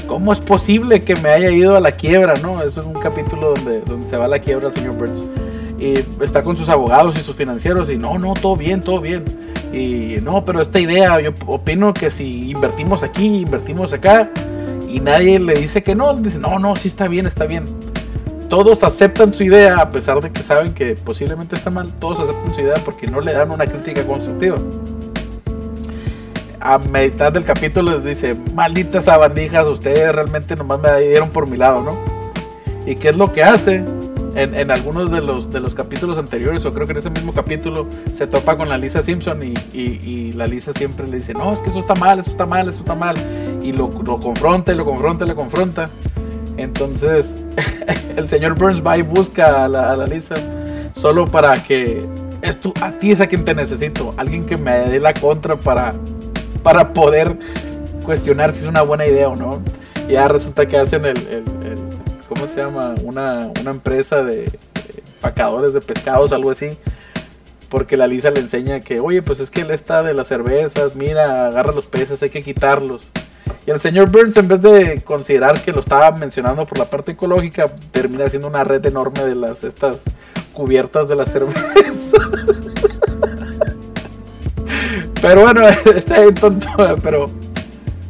[0.08, 2.36] ¿Cómo es posible que me haya ido a la quiebra?
[2.36, 5.20] No, eso es un capítulo donde, donde se va a la quiebra el señor Burns.
[5.80, 9.24] Y está con sus abogados y sus financieros y no, no, todo bien, todo bien.
[9.72, 14.30] Y no, pero esta idea, yo opino que si invertimos aquí, invertimos acá,
[14.88, 17.66] y nadie le dice que no, dice, no, no, sí está bien, está bien.
[18.50, 22.56] Todos aceptan su idea a pesar de que saben que posiblemente está mal, todos aceptan
[22.56, 24.58] su idea porque no le dan una crítica constructiva.
[26.62, 31.58] A mitad del capítulo les dice, malditas sabandijas, ustedes realmente nomás me dieron por mi
[31.58, 31.98] lado, ¿no?
[32.86, 33.84] ¿Y qué es lo que hace?
[34.38, 37.88] En, algunos de los, de los capítulos anteriores, o creo que en ese mismo capítulo,
[38.14, 41.60] se topa con la Lisa Simpson y, y, la Lisa siempre le dice, no, es
[41.64, 43.16] que eso está mal, eso está mal, eso está mal.
[43.64, 45.86] Y lo, lo confronta y lo confronta y lo confronta.
[46.58, 47.42] Entonces,
[48.16, 50.36] el señor Burns va y busca a la, a la Lisa
[50.94, 52.06] solo para que
[52.44, 55.56] es tú, a ti es a quien te necesito, alguien que me dé la contra
[55.56, 55.96] para,
[56.62, 57.36] para poder
[58.06, 59.62] cuestionar si es una buena idea o no.
[60.08, 61.87] Y ya resulta que hacen el
[62.28, 62.96] ¿cómo se llama?
[63.04, 64.52] Una, una empresa de,
[65.22, 66.78] pacadores de pescados, algo así.
[67.70, 70.96] Porque la Lisa le enseña que, oye, pues es que él está de las cervezas,
[70.96, 73.10] mira, agarra los peces, hay que quitarlos.
[73.66, 77.12] Y el señor Burns, en vez de considerar que lo estaba mencionando por la parte
[77.12, 80.04] ecológica, termina haciendo una red enorme de las estas
[80.54, 81.62] cubiertas de la cerveza.
[85.22, 86.68] pero bueno, está bien tonto,
[87.04, 87.30] pero,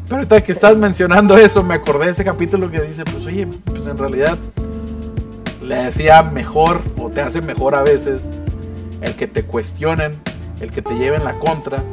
[0.08, 3.46] pero ahorita que estás mencionando eso, me acordé de ese capítulo que dice, pues oye,
[3.66, 4.38] pues en realidad
[5.62, 8.22] le decía mejor o te hace mejor a veces
[9.02, 10.14] el que te cuestionen,
[10.62, 11.84] el que te lleven la contra,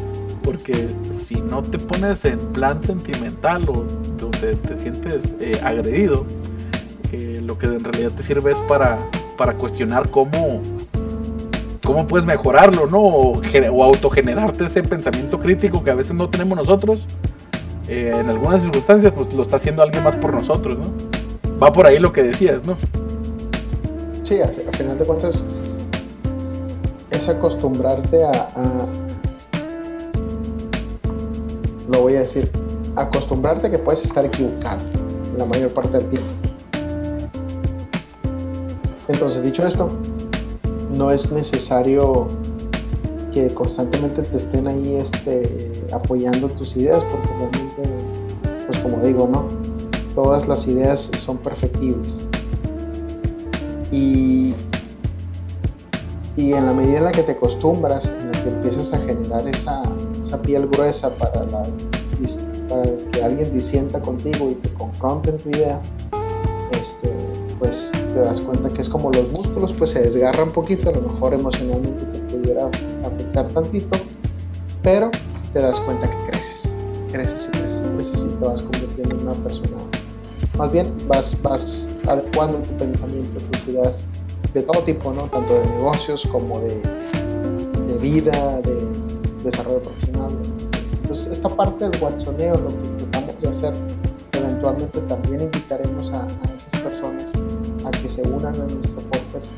[0.44, 0.88] porque
[1.26, 3.84] si no te pones en plan sentimental o
[4.16, 6.24] donde te sientes eh, agredido,
[7.10, 8.98] eh, lo que en realidad te sirve es para,
[9.36, 10.62] para cuestionar cómo,
[11.82, 13.00] cómo puedes mejorarlo, ¿no?
[13.00, 17.06] O, o, autogenerarte ese pensamiento crítico que a veces no tenemos nosotros.
[17.88, 20.86] Eh, en algunas circunstancias, pues lo está haciendo alguien más por nosotros, ¿no?
[21.62, 22.76] Va por ahí lo que decías, ¿no?
[24.22, 25.44] Sí, a, a final de cuentas
[27.10, 28.86] es acostumbrarte a, a,
[31.90, 32.50] lo voy a decir,
[32.96, 34.80] acostumbrarte que puedes estar equivocado
[35.36, 36.32] la mayor parte del tiempo.
[39.08, 39.90] Entonces, dicho esto,
[40.90, 42.28] no es necesario
[43.34, 47.82] que constantemente te estén ahí este, apoyando tus ideas, porque realmente,
[48.66, 49.48] pues como digo, ¿no?
[50.14, 52.20] Todas las ideas son perfectibles.
[53.90, 54.54] Y,
[56.36, 59.48] y en la medida en la que te acostumbras, en la que empiezas a generar
[59.48, 59.82] esa,
[60.20, 61.64] esa piel gruesa para, para
[63.10, 65.82] que alguien disienta contigo y te confronte en tu idea,
[66.70, 67.10] este,
[67.58, 70.92] pues te das cuenta que es como los músculos, pues se desgarran un poquito, a
[70.92, 72.23] lo mejor emocionalmente te
[73.04, 73.98] afectar tantito,
[74.82, 75.10] pero
[75.52, 76.72] te das cuenta que creces,
[77.10, 79.76] creces y creces, creces y te vas convirtiendo en una persona.
[80.58, 83.98] Más bien vas, vas adecuando tu pensamiento, tus ideas
[84.52, 85.24] de todo tipo, ¿no?
[85.24, 86.80] Tanto de negocios como de,
[87.88, 88.76] de vida, de
[89.42, 90.30] desarrollo profesional.
[91.02, 93.74] Entonces, esta parte del watsoneo, lo que intentamos hacer,
[94.32, 97.32] eventualmente también invitaremos a, a esas personas
[97.84, 99.50] a que se unan a nuestro podcast,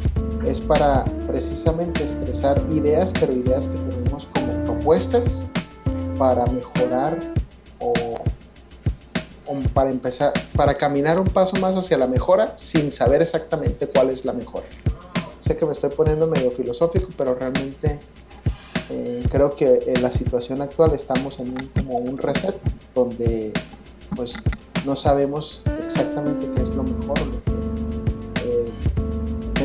[0.47, 5.25] es para precisamente estresar ideas, pero ideas que tenemos como propuestas
[6.19, 7.19] para mejorar
[7.81, 7.93] o,
[9.75, 14.25] para empezar, para caminar un paso más hacia la mejora sin saber exactamente cuál es
[14.25, 14.67] la mejora.
[15.41, 18.01] Sé que me estoy poniendo medio filosófico, pero realmente
[18.91, 22.57] eh, creo que en la situación actual estamos en un, como un reset
[22.95, 23.53] donde
[24.15, 24.35] pues
[24.85, 26.96] no sabemos exactamente qué es lo mejor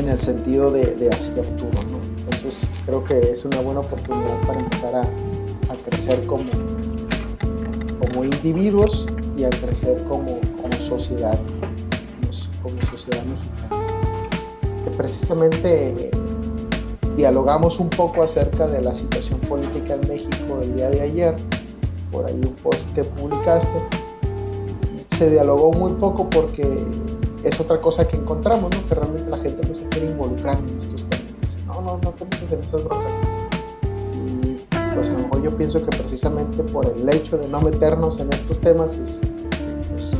[0.02, 1.80] en el sentido de, de hacia futuro
[2.42, 5.06] entonces creo que es una buena oportunidad para empezar a,
[5.86, 6.44] crecer como
[7.98, 11.38] como individuos y a crecer como, como sociedad
[12.60, 13.82] como, como sociedad mexicana.
[14.96, 16.10] Precisamente
[17.16, 21.36] dialogamos un poco acerca de la situación política en México el día de ayer,
[22.10, 23.82] por ahí un post que publicaste.
[25.16, 26.84] Se dialogó muy poco porque
[27.44, 28.86] es otra cosa que encontramos, ¿no?
[28.86, 31.66] que realmente la gente no se quiere involucrar en estos temas.
[31.66, 33.12] No, no, no te metes en esas broncas.
[34.94, 38.32] pues a lo mejor yo pienso que precisamente por el hecho de no meternos en
[38.32, 39.20] estos temas es,
[39.96, 40.12] pues,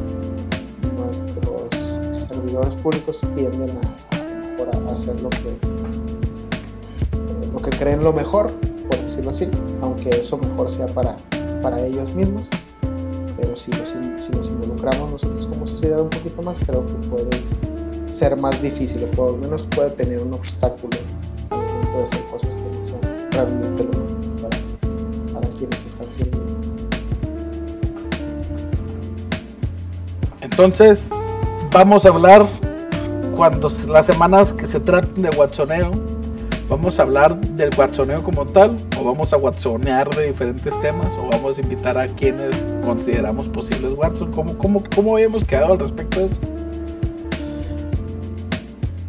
[0.97, 3.93] nuestros servidores públicos tienden a,
[4.93, 5.57] hacer lo que
[7.51, 8.51] lo que creen lo mejor
[8.89, 9.49] por decirlo así
[9.81, 11.17] aunque eso mejor sea para
[11.63, 12.51] para ellos mismos
[13.43, 18.61] pero si nos, involucramos nosotros como sociedad un poquito más creo que puede ser más
[18.63, 20.97] difícil o por lo menos puede tener un obstáculo
[21.93, 23.01] puede ser cosas que no son
[23.33, 24.03] realmente lo
[30.41, 31.09] Entonces,
[31.73, 32.47] vamos a hablar
[33.35, 35.93] cuando las semanas que se traten de watsoneo,
[36.73, 41.29] vamos a hablar del watsoneo como tal, o vamos a watsonear de diferentes temas, o
[41.29, 44.33] vamos a invitar a quienes consideramos posibles Watson.
[44.33, 46.37] ¿Cómo, cómo, cómo habíamos quedado al respecto de eso?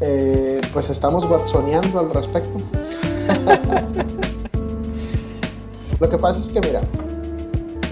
[0.02, 2.58] Eh, pues estamos watsoneando al respecto.
[6.02, 6.82] Lo que pasa es que, mira,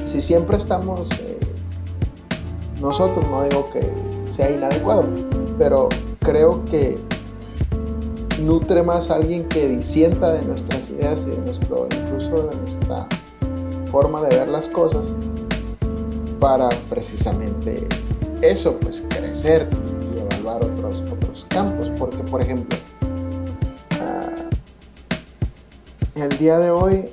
[0.06, 1.40] si siempre estamos eh,
[2.82, 3.90] nosotros, no digo que
[4.34, 5.08] sea inadecuado,
[5.58, 5.88] pero
[6.20, 7.00] creo que
[8.42, 13.08] nutre más a alguien que disienta de nuestras ideas y de nuestro, incluso de nuestra
[13.92, 15.08] forma de ver las cosas
[16.40, 17.88] para precisamente
[18.42, 19.70] eso, pues crecer
[20.16, 21.92] y, evaluar otros, otros campos.
[21.98, 22.78] Porque, por ejemplo,
[24.00, 24.50] uh,
[26.20, 27.10] el día de hoy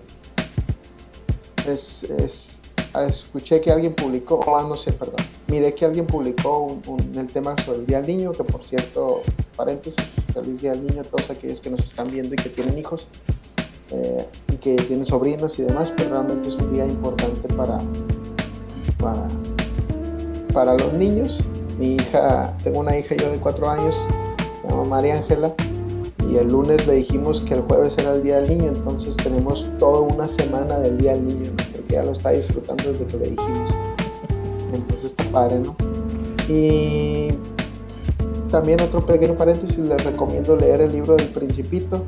[1.66, 2.60] es, es,
[3.06, 7.54] escuché que alguien publicó, oh, no sé, perdón, miré que alguien publicó un, el tema
[7.64, 9.22] sobre el Día del Niño, que por cierto,
[9.56, 10.04] paréntesis,
[10.40, 13.06] feliz Día del Niño todos aquellos que nos están viendo y que tienen hijos
[13.90, 17.78] eh, y que tienen sobrinos y demás, pero realmente es un día importante para,
[18.98, 19.28] para,
[20.52, 21.38] para los niños.
[21.78, 23.96] Mi hija, tengo una hija yo de cuatro años,
[24.62, 25.54] se llama María Ángela,
[26.28, 29.66] y el lunes le dijimos que el jueves era el Día del Niño, entonces tenemos
[29.78, 33.30] toda una semana del Día del Niño, porque ya lo está disfrutando desde que le
[33.30, 33.72] dijimos.
[34.72, 35.74] Entonces está padre, ¿no?
[36.48, 37.32] Y
[38.48, 42.02] también otro pequeño paréntesis, les recomiendo leer el libro del Principito.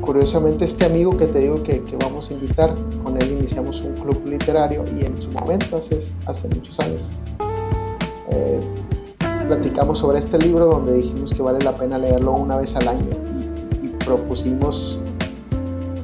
[0.00, 4.26] Curiosamente este amigo que te digo que, vamos a invitar, con él iniciamos un club
[4.26, 7.06] literario y en su momento, hace, hace muchos años,
[8.30, 8.60] eh,
[9.46, 13.06] platicamos sobre este libro donde dijimos que vale la pena leerlo una vez al año
[13.82, 14.98] y, propusimos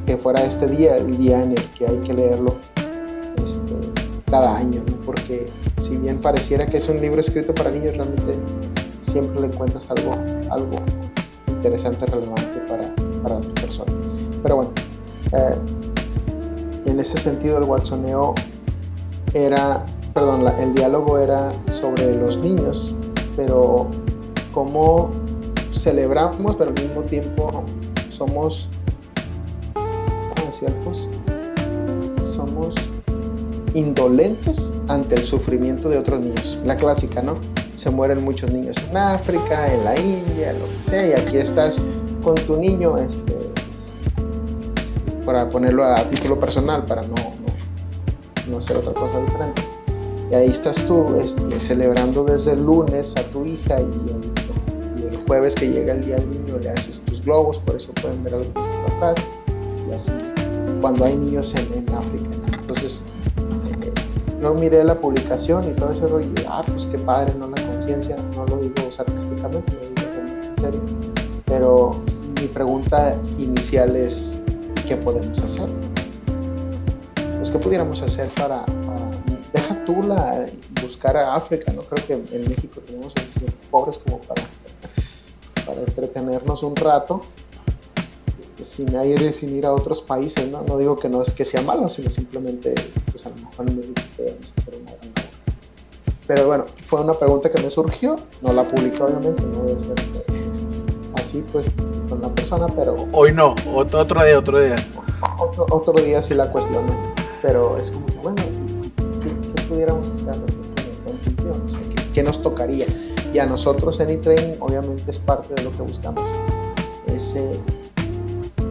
[0.06, 2.54] que fuera este día el día en el que hay que leerlo
[3.44, 3.74] este,
[4.30, 5.46] cada año, porque
[5.86, 8.34] si bien pareciera que es un libro escrito para niños, realmente
[9.02, 10.12] siempre le encuentras algo,
[10.50, 10.78] algo
[11.48, 13.92] interesante, relevante para, para tu persona.
[14.42, 14.70] Pero bueno,
[15.32, 15.56] eh,
[16.86, 18.34] en ese sentido el watsoneo
[19.34, 22.94] era, perdón, el diálogo era sobre los niños
[23.36, 23.86] pero
[24.52, 25.10] cómo
[25.72, 27.64] celebramos, pero al mismo tiempo
[28.10, 28.66] somos,
[30.58, 31.06] ciertos,
[32.34, 32.74] somos
[33.74, 36.58] indolentes ante el sufrimiento de otros niños.
[36.64, 37.38] La clásica, ¿no?
[37.76, 41.82] Se mueren muchos niños en África, en la India, lo que sea, y aquí estás
[42.22, 43.36] con tu niño, este,
[45.24, 49.62] para ponerlo a título personal, para no, no, no hacer otra cosa diferente
[50.30, 54.36] y ahí estás tú este, celebrando desde el lunes a tu hija y el,
[55.26, 58.34] jueves que llega el día del niño le haces tus globos, por eso pueden ver
[58.34, 58.50] algo
[58.94, 59.26] atrás.
[59.90, 60.12] Y así,
[60.80, 62.30] cuando hay niños en, África.
[62.60, 63.02] Entonces,
[64.40, 67.48] yo miré la publicación y todo ese rollo ah, pues qué padre, ¿no?
[67.48, 70.82] La conciencia, no lo digo sarcásticamente, lo digo en serio.
[71.46, 71.90] Pero
[72.40, 74.36] mi pregunta inicial es,
[74.86, 75.68] ¿qué podemos hacer?
[77.38, 78.64] Pues, ¿qué pudiéramos hacer para
[79.52, 80.46] deja tú la,
[80.82, 83.12] buscar a África, no creo que en México tenemos
[83.70, 84.42] pobres como para,
[85.64, 87.20] para entretenernos un rato
[88.64, 90.62] sin ir, sin ir a otros países, ¿no?
[90.62, 92.74] No digo que no es que sea malo, sino simplemente,
[93.10, 95.12] pues a lo mejor en México podemos hacer una gran
[96.26, 99.78] Pero bueno, fue una pregunta que me surgió, no la publiqué obviamente, no voy a
[99.78, 99.94] ser
[101.14, 101.66] así pues
[102.08, 103.06] con la persona, pero...
[103.12, 104.76] Hoy no, otro, otro día, otro día.
[105.38, 106.92] Otro, otro día sí la cuestiono,
[107.42, 108.42] pero es como, bueno,
[109.68, 110.40] pudiéramos hacer
[111.06, 111.54] en sentido?
[112.12, 112.86] ¿qué, nos tocaría?
[113.32, 116.24] Y a nosotros en e-training obviamente es parte de lo que buscamos,
[117.06, 117.58] ese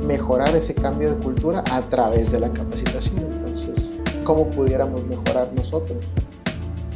[0.05, 3.19] mejorar ese cambio de cultura a través de la capacitación.
[3.19, 5.97] Entonces, ¿cómo pudiéramos mejorar nosotros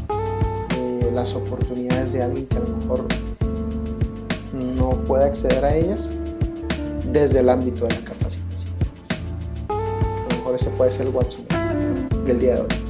[0.09, 3.05] eh, las oportunidades de alguien que a lo mejor
[4.53, 6.09] no puede acceder a ellas
[7.11, 8.73] desde el ámbito de la capacitación?
[9.69, 11.51] A lo mejor ese puede ser el WhatsApp
[12.25, 12.89] del día de hoy.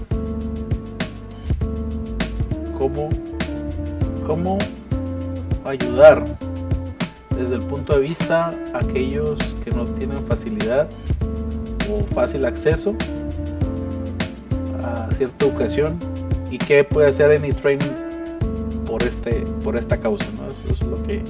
[2.80, 3.10] cómo,
[4.26, 4.58] cómo
[5.66, 6.24] ayudar
[7.40, 10.90] desde el punto de vista aquellos que no tienen facilidad
[11.90, 12.94] o fácil acceso
[14.84, 15.98] a cierta educación
[16.52, 17.94] y qué puede hacer Any Training
[18.86, 20.50] por este por esta causa, ¿no?
[20.50, 21.24] Eso es lo que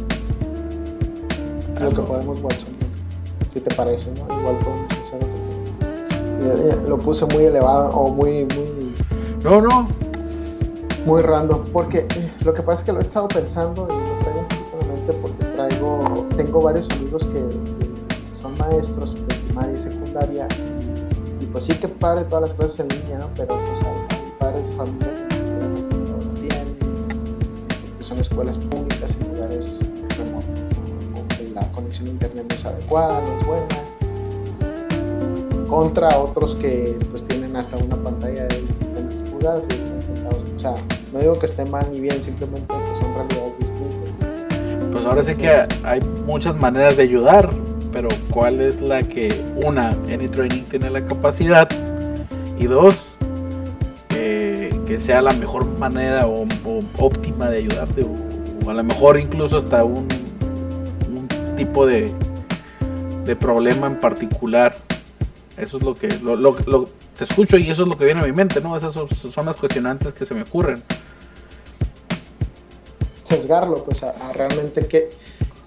[1.79, 2.63] lo que podemos watch
[3.53, 4.25] si te parece, ¿no?
[4.39, 5.19] Igual podemos hacer
[6.87, 8.95] lo puse muy elevado o muy muy
[9.43, 9.87] no no
[11.05, 14.19] muy random porque eh, lo que pasa es que lo he estado pensando y lo
[14.19, 17.43] traigo un poquito en mente porque traigo tengo varios amigos que,
[18.39, 20.47] son maestros de primaria y secundaria
[21.41, 23.19] y pues sí que padre todas las clases en línea.
[23.35, 26.77] Pero pues hay, padres de familia que no tienen,
[27.97, 29.79] que son escuelas públicas en lugares
[30.17, 33.67] remotos, que la conexión a internet no es adecuada, no es buena
[35.67, 40.45] contra otros que pues tienen hasta una pantalla de 20 pulgadas y están sentados.
[40.55, 40.75] O sea,
[41.13, 43.68] no digo que esté mal ni bien, simplemente que son realidades distintas.
[44.99, 45.49] Pues ahora sí que
[45.85, 47.49] hay muchas maneras de ayudar,
[47.93, 49.33] pero ¿cuál es la que
[49.63, 51.69] una, Training tiene la capacidad
[52.59, 53.15] y dos,
[54.09, 56.45] que sea la mejor manera o,
[56.97, 60.05] óptima de ayudarte o, a lo mejor incluso hasta un,
[61.55, 62.11] tipo de,
[63.23, 64.75] de problema en particular
[65.55, 68.59] eso es lo que te escucho y eso es lo que viene a mi mente,
[68.59, 68.75] ¿no?
[68.75, 69.07] Esas son,
[69.45, 70.83] las cuestionantes que se me ocurren.
[73.29, 75.11] Sesgarlo, pues, a, realmente qué,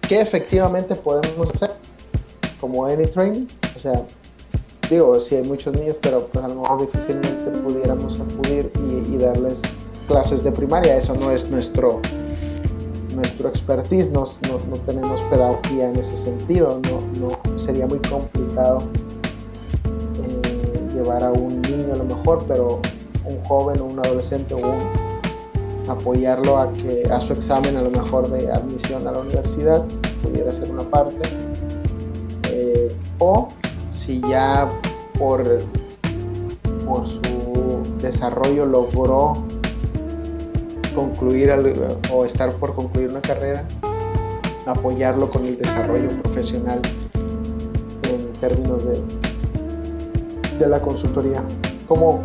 [0.09, 1.71] qué efectivamente podemos hacer
[2.61, 3.47] como any training.
[3.77, 4.05] O sea,
[4.91, 8.71] digo, si hay muchos niños, pero pues a lo mejor difícilmente pudiéramos acudir
[9.09, 9.61] y, darles
[10.09, 10.97] clases de primaria.
[10.97, 12.01] Eso no es nuestro
[13.15, 18.79] nuestro expertise, no, no, no tenemos pedagogía en ese sentido, no, no sería muy complicado
[20.95, 22.81] llevar a un niño a lo mejor, pero
[23.25, 25.12] un joven o un adolescente o un,
[25.89, 29.85] apoyarlo a que a su examen a lo mejor de admisión a la universidad
[30.23, 31.29] pudiera ser una parte
[32.51, 33.49] eh, o
[33.91, 34.71] si ya
[35.19, 35.45] por
[36.87, 39.45] por su desarrollo logró
[40.95, 41.51] concluir
[42.13, 43.67] o estar por concluir una carrera
[44.67, 46.81] apoyarlo con el desarrollo profesional
[48.05, 49.03] en términos de
[50.59, 51.45] de la consultoría.
[51.89, 52.23] Como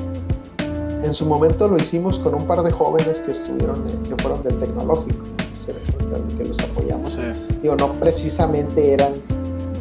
[1.03, 4.59] en su momento lo hicimos con un par de jóvenes que estuvieron, que fueron del
[4.59, 5.23] tecnológico,
[6.37, 7.17] que los apoyamos.
[7.61, 9.13] Digo, no precisamente eran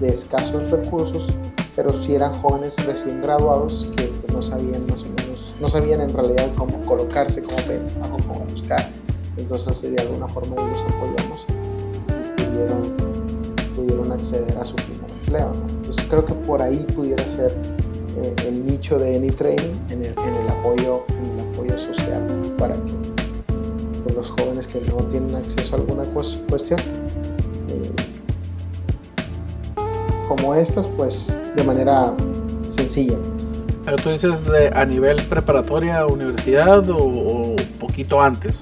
[0.00, 1.26] de escasos recursos,
[1.74, 6.12] pero sí eran jóvenes recién graduados que, no sabían más o menos, no sabían en
[6.12, 7.56] realidad cómo colocarse, cómo
[8.26, 8.90] cómo buscar.
[9.38, 11.46] Entonces de alguna forma los apoyamos
[12.08, 12.96] y pudieron,
[13.74, 15.52] pudieron acceder a su primer empleo.
[15.76, 17.54] Entonces creo que por ahí pudiera ser
[18.16, 22.74] eh, el nicho de AnyTraining en el, en el, apoyo, en el apoyo social para
[22.74, 22.92] que
[24.04, 26.80] pues, los jóvenes que no tienen acceso a alguna cuestión
[27.68, 27.90] eh,
[30.28, 32.14] como estas, pues de manera
[32.70, 33.16] sencilla.
[33.84, 38.54] Pero tú dices de, a nivel preparatoria, universidad o, poquito antes.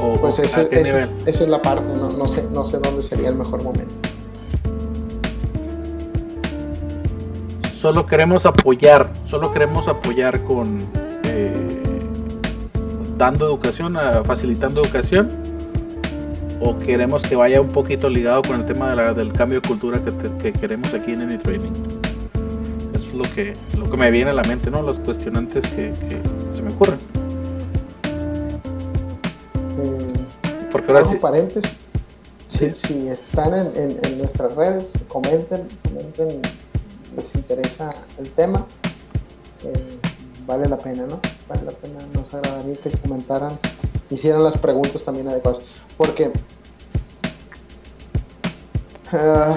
[0.00, 3.36] O, pues ese, esa es la parte, no, no, sé, no sé dónde sería el
[3.36, 4.01] mejor momento.
[7.82, 10.86] Solo queremos apoyar, solo queremos apoyar con
[11.24, 11.52] eh,
[13.18, 15.28] dando educación, facilitando educación,
[16.60, 20.52] o queremos que vaya un poquito ligado con el tema del cambio de cultura que,
[20.52, 21.72] queremos aquí en AnyTraining.
[22.94, 24.80] Eso es lo que, lo que me viene a la mente, ¿no?
[24.80, 25.92] Los cuestionantes que,
[26.54, 27.00] se me ocurren.
[29.80, 30.12] Eh,
[30.70, 31.16] Porque ahora sí.
[31.16, 31.76] paréntesis.
[32.48, 36.42] Si, están en, en, nuestras redes, comenten, comenten
[37.16, 38.66] les interesa el tema,
[39.64, 39.98] eh,
[40.46, 41.20] vale la pena, ¿no?
[41.48, 43.58] Vale la pena, nos agradaría que comentaran,
[44.10, 45.62] hicieran las preguntas también adecuadas,
[45.96, 46.32] porque
[49.12, 49.56] eh,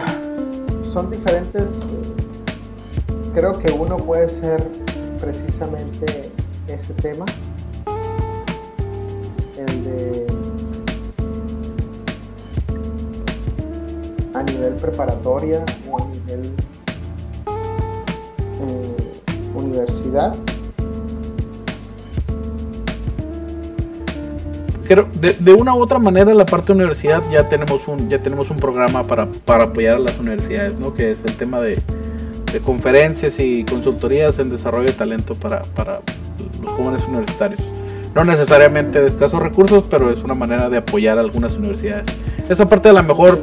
[0.92, 1.72] son diferentes,
[3.34, 4.68] creo que uno puede ser
[5.20, 6.32] precisamente
[6.68, 7.26] ese tema,
[9.58, 10.28] el de
[14.34, 16.54] a nivel preparatoria o a nivel
[19.76, 20.36] universidad.
[24.88, 28.52] Pero de, una u otra manera la parte de universidad ya tenemos un ya tenemos
[28.52, 30.94] un programa para, para apoyar a las universidades, ¿no?
[30.94, 31.82] Que es el tema de,
[32.54, 36.02] de conferencias y consultorías en desarrollo de talento para, para
[36.62, 37.62] los jóvenes universitarios.
[38.14, 42.06] No necesariamente de escasos recursos, pero es una manera de apoyar a algunas universidades.
[42.48, 43.42] Esa parte a lo mejor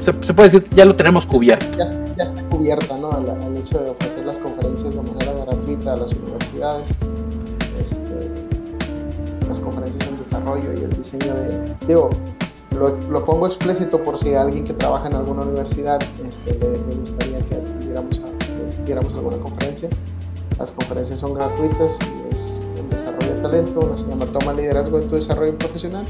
[0.00, 1.66] se, se puede decir ya lo tenemos cubierto.
[1.76, 3.10] Ya, ya está cubierta, ¿no?
[3.18, 4.67] El, hecho de ofrecer las conferencias de
[5.88, 6.88] a las universidades,
[7.80, 12.10] este, las conferencias en desarrollo y el diseño de, digo,
[12.78, 17.60] lo, pongo explícito por si alguien que trabaja en alguna universidad este, le, gustaría que
[18.84, 19.88] diéramos, alguna conferencia.
[20.58, 25.08] Las conferencias son gratuitas y es el desarrollo de talento, se llama Toma liderazgo en
[25.08, 26.04] tu desarrollo profesional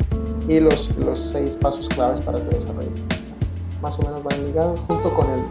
[0.47, 2.91] y los, los seis pasos claves para tu desarrollo.
[3.83, 5.45] Más o menos van ligados junto con, el,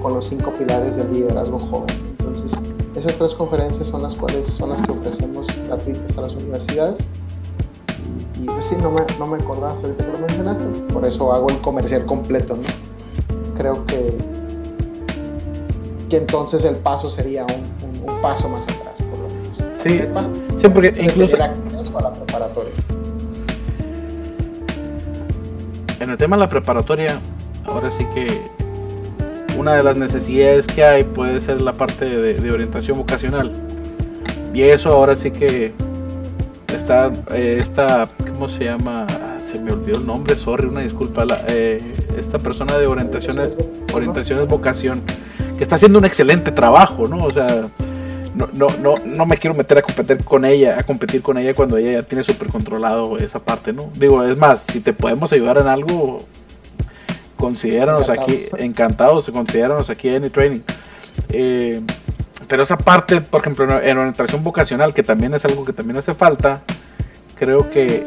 [0.00, 1.96] con los cinco pilares del liderazgo joven.
[2.18, 2.52] Entonces,
[3.06, 6.98] esas tres conferencias son las cuales son las que ofrecemos gratuitas a las universidades
[8.40, 11.48] y pues sí, no me, no me acordaba ahorita que lo mencionaste, por eso hago
[11.48, 12.64] el comercial completo, ¿no?
[13.56, 14.12] Creo que,
[16.10, 19.56] que entonces el paso sería un, un, paso más atrás, por lo menos.
[19.82, 21.36] Sí, sí porque incluso...
[21.36, 22.72] la preparatoria.
[26.00, 27.20] En el tema de la preparatoria,
[27.64, 28.55] ahora sí que
[29.56, 33.52] una de las necesidades que hay puede ser la parte de, orientación vocacional.
[34.54, 35.72] Y eso ahora sí que
[36.68, 39.06] está eh, esta ¿cómo se llama?
[39.50, 41.26] Se me olvidó el nombre, sorry, una disculpa.
[41.48, 41.78] Eh,
[42.18, 43.54] esta persona de orientaciones,
[43.92, 45.02] orientaciones vocación,
[45.56, 47.24] que está haciendo un excelente trabajo, ¿no?
[47.24, 47.68] O sea,
[48.34, 51.54] no, no, no, no me quiero meter a competir con ella, a competir con ella
[51.54, 53.90] cuando ella ya tiene súper controlado esa parte, ¿no?
[53.98, 56.18] Digo, es más, si te podemos ayudar en algo,
[57.36, 60.60] considéranos aquí, encantados, considéranos aquí en Training.
[61.28, 61.80] Eh,
[62.48, 66.14] pero esa parte, por ejemplo, en orientación vocacional, que también es algo que también hace
[66.14, 66.62] falta,
[67.34, 68.04] creo que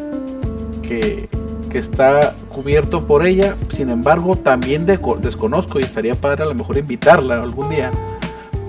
[0.90, 3.56] que, está cubierto por ella.
[3.70, 7.92] Sin embargo, también desconozco y estaría padre a lo mejor invitarla algún día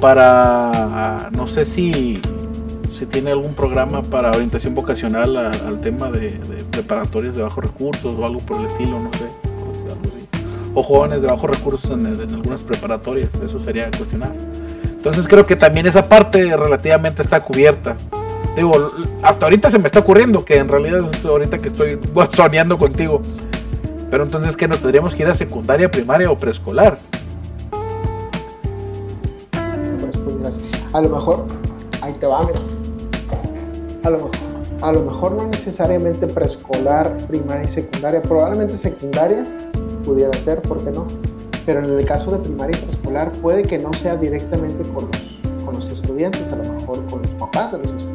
[0.01, 2.21] para, no sé si,
[2.93, 6.31] si tiene algún programa para orientación vocacional al tema de,
[6.71, 9.50] preparatorios de bajos recursos o algo por el estilo, no sé.
[10.75, 14.33] O jóvenes de bajos recursos en, algunas preparatorias, eso sería cuestionar.
[14.85, 17.97] Entonces creo que también esa parte relativamente está cubierta.
[18.55, 18.93] Digo,
[19.23, 21.99] hasta ahorita se me está ocurriendo que en realidad es ahorita que estoy
[22.37, 23.23] soñando contigo.
[24.11, 26.99] Pero entonces, ¿qué nos tendríamos que ir a secundaria, primaria o preescolar?
[30.41, 30.59] Pues
[30.93, 31.47] a lo mejor,
[32.01, 32.59] ahí te va, mira.
[34.03, 34.31] A lo mejor,
[34.83, 38.21] a lo mejor no necesariamente preescolar, primaria y secundaria.
[38.23, 39.45] Probablemente secundaria
[40.05, 41.07] pudiera ser, ¿por qué no?
[41.67, 45.65] Pero en el caso de primaria y preescolar puede que no sea directamente con los,
[45.65, 48.11] con los estudiantes, a lo mejor con los papás de los estudiantes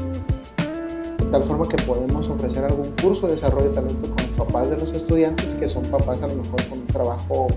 [1.35, 4.77] tal forma que podemos ofrecer algún curso de desarrollo de talento con los papás de
[4.77, 7.47] los estudiantes, que son papás a lo mejor con un trabajo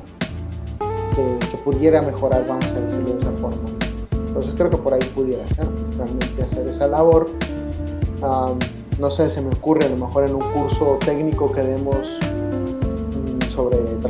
[1.15, 3.69] que, pudiera mejorar, vamos a decirlo de esa forma.
[4.11, 7.31] Entonces creo que por ahí pudiera ser, pues, realmente hacer esa labor.
[8.99, 12.19] no sé, se me ocurre a lo mejor en un curso técnico que demos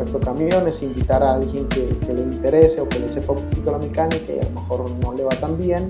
[0.08, 4.32] tractocamiones, invitar a alguien que, le interese o que le sepa un poquito la mecánica
[4.32, 5.88] y a lo mejor no le va tan bien,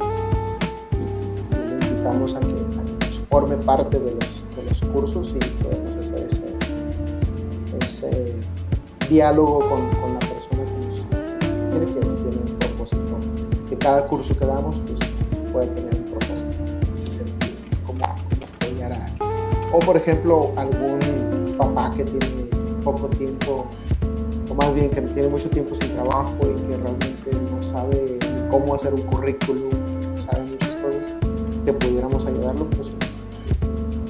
[1.52, 2.54] y le invitamos a que,
[3.30, 4.28] forme parte de los,
[4.92, 6.26] cursos y podemos hacer
[7.80, 8.34] ese,
[9.08, 11.02] diálogo con, la persona que nos
[11.70, 13.18] quiere, que tiene un propósito,
[13.68, 15.00] que cada curso que damos pues,
[15.52, 16.50] puede tener un propósito
[16.96, 17.54] ese sentido,
[17.86, 19.06] como, apoyar a
[19.72, 22.48] O por ejemplo, algún papá que tiene
[22.82, 23.66] poco tiempo,
[24.58, 28.18] más bien que tiene mucho tiempo sin trabajo y que realmente no sabe
[28.50, 29.70] cómo hacer un currículum,
[30.16, 31.12] no sabe muchas cosas,
[31.64, 32.88] que pudiéramos ayudarlo, pues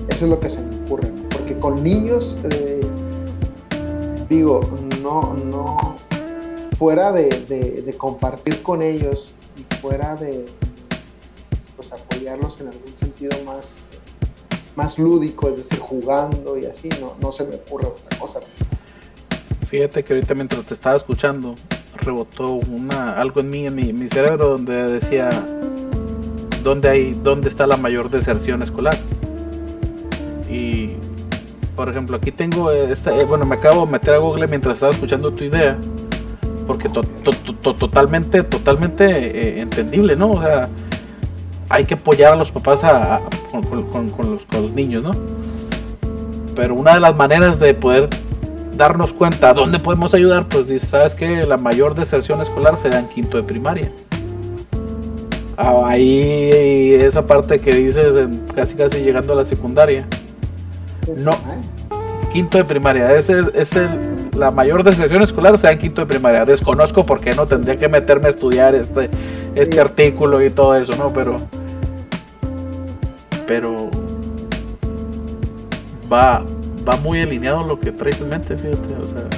[0.09, 2.81] eso es lo que se me ocurre, porque con niños, eh,
[4.31, 4.63] digo,
[5.03, 5.77] no, no,
[6.79, 10.47] fuera de, compartir con ellos y fuera de
[11.77, 13.75] pues, apoyarlos en algún sentido más,
[14.77, 18.41] más lúdico, es decir, jugando y así, no, no se me ocurre otra cosa.
[19.71, 21.55] Fíjate que ahorita mientras te estaba escuchando,
[21.97, 25.29] rebotó una, algo en mí, en mi, mi cerebro, donde decía,
[26.65, 28.97] ¿dónde, hay, ¿dónde está la mayor deserción escolar?
[30.51, 30.93] Y,
[31.77, 34.93] por ejemplo, aquí tengo esta, eh, bueno, me acabo de meter a Google mientras estaba
[34.93, 35.77] escuchando tu idea,
[36.67, 40.31] porque totalmente, totalmente eh, entendible, ¿no?
[40.31, 40.71] O sea,
[41.69, 42.81] hay que apoyar a los papás
[43.51, 43.63] con,
[44.63, 45.11] los, niños, ¿no?
[46.57, 48.09] Pero una de las maneras de poder
[48.79, 53.01] darnos cuenta dónde podemos ayudar, pues dice, ¿sabes que La mayor deserción escolar se da
[53.01, 53.91] en quinto de primaria.
[55.57, 58.15] Ah, ahí esa parte que dices,
[58.55, 60.07] casi casi llegando a la secundaria.
[61.17, 61.37] No.
[62.33, 63.13] Quinto de primaria.
[63.17, 66.45] Es, es el, la mayor decepción escolar sea en quinto de primaria.
[66.45, 69.11] Desconozco por qué no tendría que meterme a estudiar este,
[69.57, 71.13] este artículo y todo eso, ¿no?
[71.13, 71.37] Pero.
[73.49, 73.91] Pero.
[76.11, 76.45] Va,
[76.89, 78.95] va muy alineado lo que traes en mente, fíjate.
[78.95, 79.29] O sea.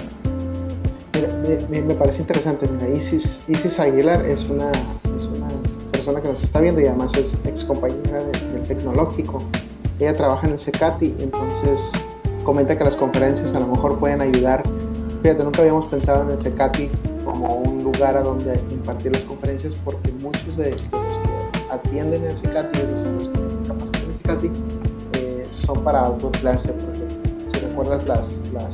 [1.69, 2.69] me, parece interesante.
[2.69, 4.71] Mira, Isis, Isis Aguilar es una,
[5.17, 5.49] es una
[5.91, 9.43] persona que nos está viendo y además es ex compañera del tecnológico
[10.01, 11.93] ella trabaja en el CECATI, entonces
[12.43, 14.63] comenta que las conferencias a lo mejor pueden ayudar.
[15.23, 16.89] Fíjate, nunca habíamos pensado en el CECATI
[17.25, 22.37] como un lugar a donde impartir las conferencias porque muchos de los que atienden el
[22.37, 24.51] CECATI, es decir, los que se capacitan en el CECATI,
[25.13, 26.73] eh, son para autoemplearse.
[27.61, 28.71] Recuerdas las, las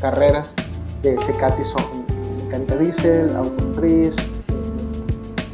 [0.00, 0.54] carreras
[1.02, 2.04] de CECATI son
[2.42, 4.16] mecánica diésel, automotriz,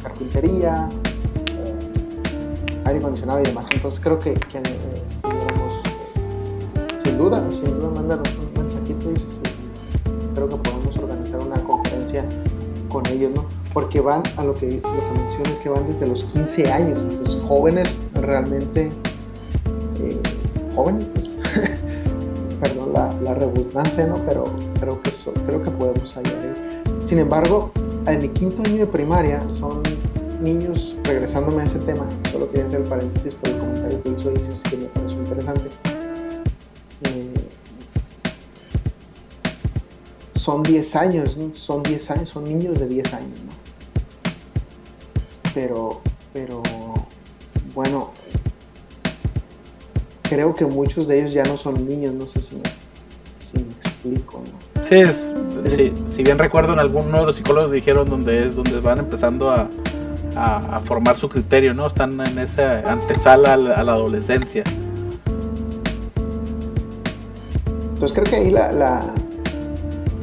[0.01, 0.89] carpintería,
[2.85, 3.67] aire acondicionado y demás.
[3.73, 5.03] Entonces creo que, que eh,
[7.03, 12.25] sin duda, sin duda, mandarnos un mensajito y creo que podemos organizar una conferencia
[12.89, 13.45] con ellos, ¿no?
[13.73, 17.41] Porque van a lo que, lo que mencionas, que van desde los 15 años, entonces
[17.47, 18.91] jóvenes realmente,
[19.99, 20.21] eh,
[20.75, 21.05] jóvenes,
[23.23, 24.15] la, redundancia, ¿no?
[24.25, 24.45] Pero
[24.79, 25.11] creo que,
[25.45, 26.53] creo que podemos hallar.
[27.05, 27.71] Sin embargo,
[28.07, 29.83] en el quinto año de primaria son
[30.41, 34.31] niños, regresándome a ese tema, solo quería hacer el paréntesis por el comentario que hizo
[34.31, 35.69] Isis que me pareció interesante.
[37.03, 37.47] Eh,
[40.33, 43.51] son 10 años, son 10 años, son niños de 10 años, ¿no?
[45.53, 46.01] Pero,
[46.33, 46.63] pero,
[47.75, 48.11] bueno,
[50.23, 52.63] creo que muchos de ellos ya no son niños, no sé si me
[54.01, 54.83] explico, ¿no?
[54.89, 55.31] Sí, es,
[55.75, 59.51] sí, si bien recuerdo en alguno de los psicólogos dijeron donde es donde van empezando
[59.51, 59.69] a,
[60.35, 61.87] a, formar su criterio, ¿no?
[61.87, 64.63] Están en esa antesala a la, adolescencia.
[67.93, 69.13] Entonces creo que ahí la, la,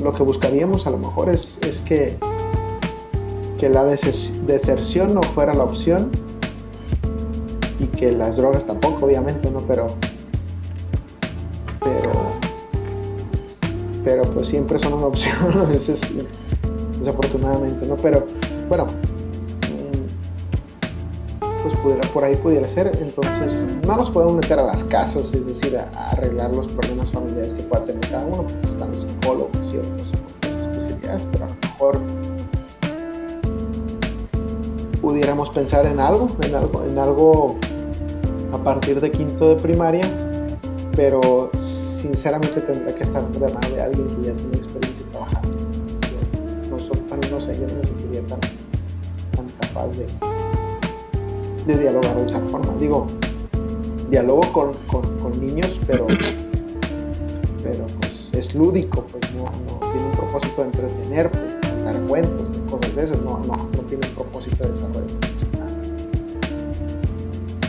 [0.02, 2.18] lo que buscaríamos a lo mejor es, es que,
[3.58, 6.10] que la deserción no fuera la opción
[7.78, 9.60] y que las drogas tampoco, obviamente, ¿no?
[9.60, 9.94] Pero,
[11.80, 12.27] pero,
[14.08, 16.00] pero pues siempre son una opción, a veces,
[16.98, 17.94] desafortunadamente, ¿no?
[17.96, 18.24] Pero
[18.70, 18.86] bueno,
[22.14, 22.90] por ahí pudiera ser.
[23.02, 27.52] Entonces, no nos podemos meter a las casas, es decir, a, arreglar los problemas familiares
[27.52, 31.54] que pueda tener cada uno, porque están los psicólogos y otras especialidades, pero a lo
[31.54, 32.00] mejor
[35.02, 37.56] pudiéramos pensar en algo, en algo, en algo
[38.54, 40.08] a partir de quinto de primaria,
[40.96, 41.50] pero
[42.00, 45.56] sinceramente tendría que estar de la mano de alguien que ya tiene experiencia trabajando.
[46.70, 48.40] no, soy, no sé, yo no me sentiría tan,
[49.32, 50.06] tan capaz de,
[51.66, 52.72] de dialogar de esa forma.
[52.78, 53.06] Digo,
[54.10, 56.06] dialogo con, con, niños, pero,
[57.64, 59.50] pero pues, es lúdico, pues no,
[59.92, 64.06] tiene un propósito de entretener, pues, contar cuentos, cosas de esas, no, no, no tiene
[64.06, 65.68] un propósito de desarrollo profesional.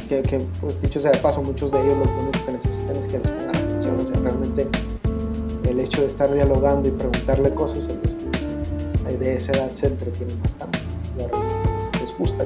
[0.07, 3.07] Que, que, pues dicho sea de paso, muchos de ellos lo único que necesitan es
[3.07, 3.48] que les
[4.23, 4.67] realmente
[5.67, 9.87] el hecho de estar dialogando y preguntarle cosas a los niños de esa edad se
[9.87, 10.79] entretienen bastante,
[11.17, 12.45] les, les gusta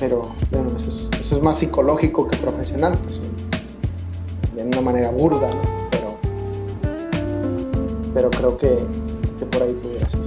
[0.00, 3.20] pero bueno, eso es, más psicológico que profesional, pues,
[4.54, 5.50] de una manera burda,
[5.90, 6.16] pero,
[8.14, 8.78] pero creo que,
[9.50, 10.20] por ahí pudiera ser.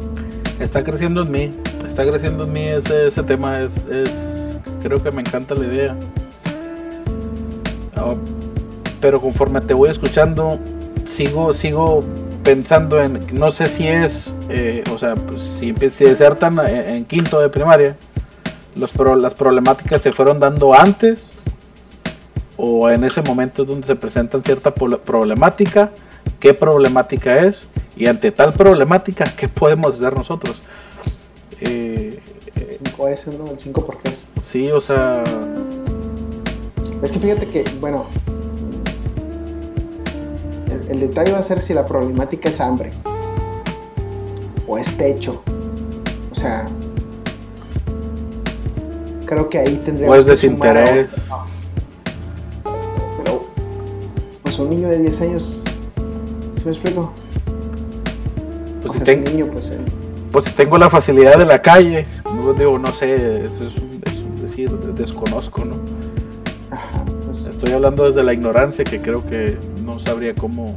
[0.60, 1.49] Está creciendo en mí,
[1.88, 4.12] está creciendo en mí ese, ese tema, es, es,
[4.82, 5.97] creo que me encanta la idea.
[8.99, 10.60] Pero conforme te voy escuchando,
[11.10, 12.04] sigo, sigo
[12.43, 17.06] pensando en, no sé si es, eh, o sea, pues, si, si desertan en, en
[17.06, 17.95] quinto de primaria,
[18.76, 21.30] los las problemáticas se fueron dando antes
[22.58, 25.91] o en ese momento donde se presentan cierta problemática,
[26.39, 30.62] qué problemática es y ante tal problemática, qué podemos hacer nosotros.
[31.60, 32.20] Eh,
[32.84, 33.52] 5S, ¿no?
[33.52, 34.28] El 5 porque es.
[34.45, 35.24] Sí, o sea...
[37.04, 38.06] Es que fíjate que, bueno,
[40.72, 42.91] el, el detalle va a ser si la problemática es hambre
[44.68, 45.41] o es techo.
[46.32, 46.68] O sea,
[49.32, 51.08] creo que ahí tendríamos pues desinterés.
[53.18, 53.45] Pero,
[54.43, 55.64] pues un niño de 10 años,
[56.58, 57.12] ¿se me explico?
[58.82, 59.72] Pues, si tengo, niño, pues,
[60.32, 64.02] pues si tengo la facilidad de la calle, no, digo, no sé, eso es, un,
[64.41, 65.76] decir, desconozco, ¿no?
[67.62, 69.55] Estoy hablando desde la ignorancia que creo que
[69.86, 70.76] no sabría cómo...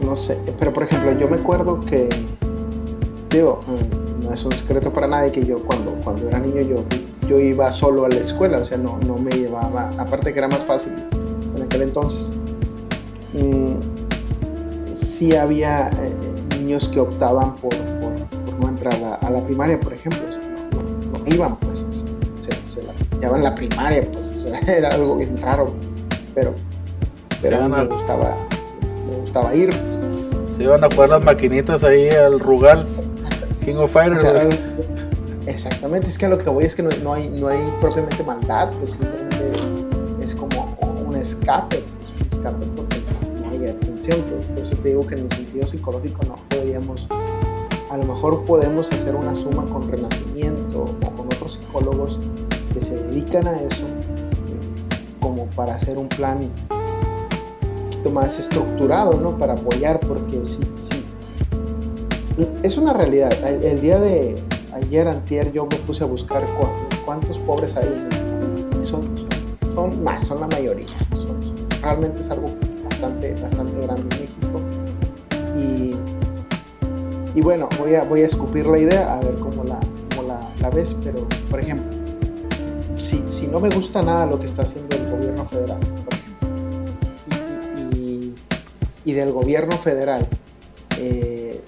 [0.00, 2.08] No, no sé, pero por ejemplo, yo me acuerdo que,
[3.28, 3.58] digo,
[4.22, 6.84] no es un secreto para nadie que yo cuando, cuando era niño yo,
[7.28, 10.46] yo iba solo a la escuela, o sea, no, no me llevaba, aparte que era
[10.46, 10.92] más fácil
[11.56, 12.30] en aquel entonces.
[13.32, 16.12] Mm, sí había eh,
[16.60, 18.12] niños que optaban por, por,
[18.60, 20.20] no entrar a, la primaria, por ejemplo,
[20.70, 21.84] no, iban, pues,
[22.40, 24.25] se, la llevaban la primaria, pues,
[24.66, 25.72] era algo bien raro,
[26.34, 26.54] pero,
[27.40, 28.36] pero a mí me gustaba,
[29.08, 29.72] me gustaba ir.
[30.56, 32.86] Se iban a jugar las maquinitas ahí al Rugal.
[33.64, 34.58] King of Fighters.
[35.46, 38.70] exactamente, es que a lo que voy es que no, hay, no hay propiamente maldad,
[38.78, 39.52] pues simplemente
[40.22, 40.66] es como
[41.26, 43.02] escape, es un escape porque
[43.42, 44.20] no hay atención.
[44.54, 47.06] Por eso te digo que en el sentido psicológico no podríamos,
[47.90, 52.18] a lo mejor podemos hacer una suma con Renacimiento o con otros psicólogos
[52.72, 53.84] que se dedican a eso,
[55.56, 59.36] para hacer un plan un poquito más estructurado, ¿no?
[59.36, 61.04] Para apoyar, porque sí, sí.
[62.62, 63.32] Es una realidad.
[63.64, 64.36] El, día de
[64.74, 66.44] ayer, antier, yo me puse a buscar
[67.04, 68.84] cuántos, pobres hay en.
[68.84, 69.02] Son,
[69.74, 70.86] son, más, son la mayoría.
[71.82, 72.48] realmente es algo
[72.84, 74.60] bastante, bastante grande en México.
[75.58, 79.80] Y, y bueno, voy a, voy a escupir la idea, a ver cómo la,
[80.26, 81.86] la, la ves, pero por ejemplo,
[82.96, 85.80] si, si, no me gusta nada lo que está haciendo gobierno federal,
[89.04, 90.26] y, del gobierno federal
[90.98, 91.60] eh,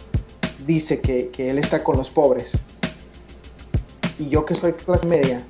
[0.66, 2.59] dice que, que, él está con los pobres,
[4.18, 5.43] y yo que soy clase media,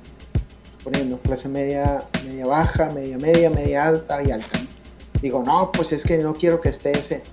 [0.83, 4.59] poniendo clase media, media baja, media media, media alta y alta,
[5.21, 7.23] digo, no, pues es que no quiero que esté ese,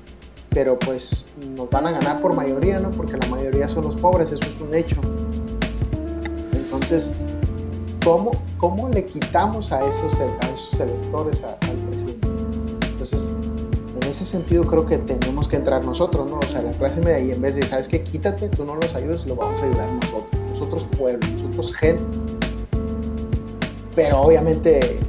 [0.51, 2.91] pero pues nos van a ganar por mayoría, ¿no?
[2.91, 4.97] Porque la mayoría son los pobres, eso es un hecho.
[6.53, 7.13] Entonces,
[8.07, 12.29] ¿cómo, cómo le quitamos a esos, a esos electores al presidente?
[12.87, 13.31] Entonces,
[14.01, 16.39] en ese sentido creo que tenemos que entrar nosotros, ¿no?
[16.39, 18.05] O sea, la clase media, y en vez de, ¿sabes qué?
[18.05, 22.05] Quítate, tú no los ayudes, lo vamos a ayudar nosotros, nosotros pueblo, nosotros gente.
[23.97, 25.01] Pero obviamente,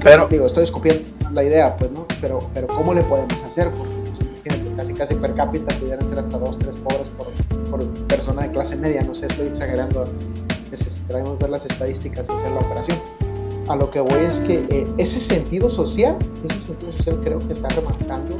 [0.00, 1.02] pero, digo, estoy escupiendo
[1.32, 2.06] la idea, pues, ¿no?
[2.20, 3.68] Pero, pero ¿cómo le podemos hacer?
[3.72, 3.94] Porque,
[4.44, 7.26] pues, casi, casi per cápita pudieran ser hasta dos, tres pobres por,
[7.68, 10.04] por persona de clase media, no sé, estoy exagerando
[11.04, 12.98] necesitaremos ver las estadísticas y hacer la operación.
[13.68, 16.16] A lo que voy es que eh, ese sentido social,
[16.48, 18.38] ese sentido social creo que está remarcando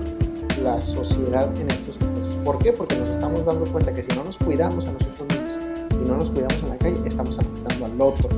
[0.63, 2.35] la sociedad en estos casos.
[2.45, 2.73] ¿Por qué?
[2.73, 5.51] Porque nos estamos dando cuenta que si no nos cuidamos a nosotros mismos
[5.91, 8.29] y no nos cuidamos en la calle, estamos afectando al otro.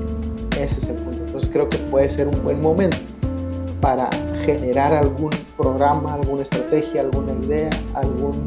[0.58, 1.18] Ese es el punto.
[1.26, 2.96] Entonces creo que puede ser un buen momento
[3.80, 4.08] para
[4.44, 8.44] generar algún programa, alguna estrategia, alguna idea, algún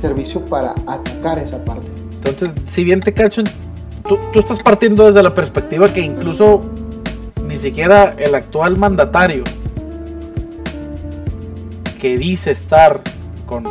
[0.00, 1.86] servicio para atacar esa parte.
[2.22, 3.42] Entonces, si bien te cacho
[4.16, 6.62] tú, estás partiendo desde la perspectiva que incluso
[7.46, 9.44] ni siquiera el actual mandatario
[12.00, 13.00] que dice estar
[13.46, 13.64] con,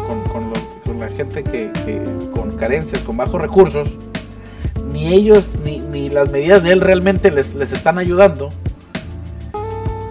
[0.99, 1.71] la gente que,
[2.33, 3.89] con carencias, con bajos recursos,
[4.93, 8.49] ni ellos ni, las medidas de él realmente les, les están ayudando.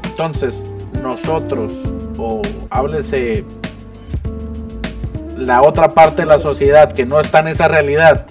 [0.04, 0.64] Entonces,
[1.02, 1.72] nosotros,
[2.16, 3.44] o háblese
[5.36, 8.26] la otra parte de la sociedad que no está en esa realidad,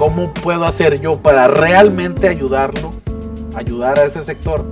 [0.00, 2.90] ¿Cómo puedo hacer yo para realmente ayudarlo,
[3.54, 4.64] ayudar a ese sector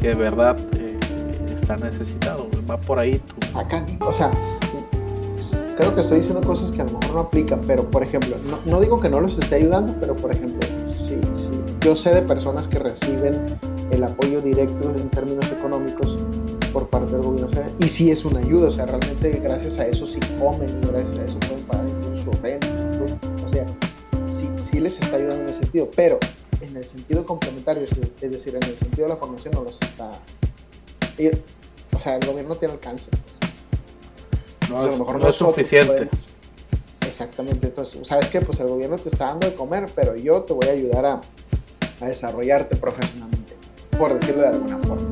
[0.00, 0.98] que de verdad eh,
[1.56, 2.48] está necesitado?
[2.68, 3.22] Va por ahí.
[4.00, 4.32] O sea,
[5.76, 8.34] creo que estoy diciendo cosas que a lo mejor no aplican, pero por ejemplo,
[8.66, 10.58] no, digo que no los esté ayudando, pero por ejemplo,
[10.88, 11.48] sí, sí,
[11.82, 13.40] yo sé de personas que reciben
[13.92, 16.18] el apoyo directo en términos económicos
[16.72, 19.86] por parte del gobierno federal y sí es una ayuda, o sea, realmente gracias a
[19.86, 22.66] eso sí comen y gracias a eso pueden pagar incluso renta,
[23.44, 23.64] o sea,
[24.80, 26.18] les está ayudando en ese sentido, pero
[26.60, 30.10] en el sentido complementario, es decir, en el sentido de la formación no los está...
[31.94, 33.10] o sea, el gobierno tiene alcance.
[33.10, 34.70] Pues.
[34.70, 36.08] No, a lo mejor no, es suficiente.
[37.06, 38.40] exactamente, entonces, ¿sabes qué?
[38.40, 41.20] Pues el gobierno te está dando de comer, pero yo te voy a ayudar a,
[42.00, 43.54] a desarrollarte profesionalmente,
[43.96, 45.08] por decirlo de alguna forma.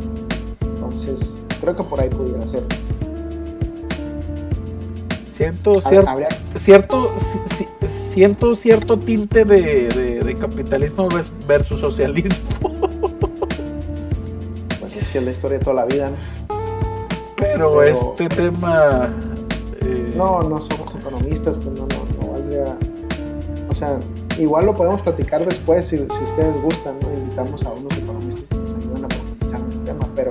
[0.61, 2.65] Entonces, creo que por ahí pudiera ser.
[5.33, 6.17] Siento cierto,
[6.59, 7.15] cierto
[8.15, 11.09] siento cierto tinte de, capitalismo
[11.47, 12.31] versus socialismo.
[14.81, 16.13] Pues es que es la historia de toda la vida,
[17.37, 19.11] Pero, este tema...
[19.81, 22.77] Eh, no, no somos economistas, pues no, no, no valdría...
[23.71, 23.99] O sea,
[24.39, 27.13] igual lo podemos platicar después si, ustedes gustan, ¿no?
[27.13, 30.29] Invitamos a unos economistas que nos ayuden a profundizar en el tema, pero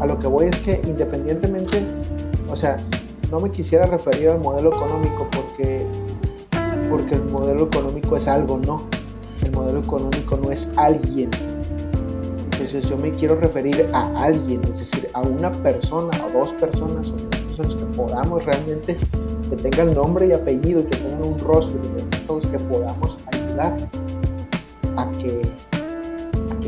[0.00, 1.86] a lo que voy es que independientemente,
[2.50, 2.76] o sea,
[3.30, 5.86] no me quisiera referir al modelo económico porque
[6.90, 8.82] porque el modelo económico es algo, no.
[9.44, 11.30] El modelo económico no es alguien.
[12.44, 17.12] Entonces yo me quiero referir a alguien, es decir, a una persona o dos personas
[17.30, 18.96] tres personas que podamos realmente,
[19.50, 23.76] que tengan nombre y apellido, que tengan un rostro, que todos que podamos ayudar
[24.96, 25.42] a que,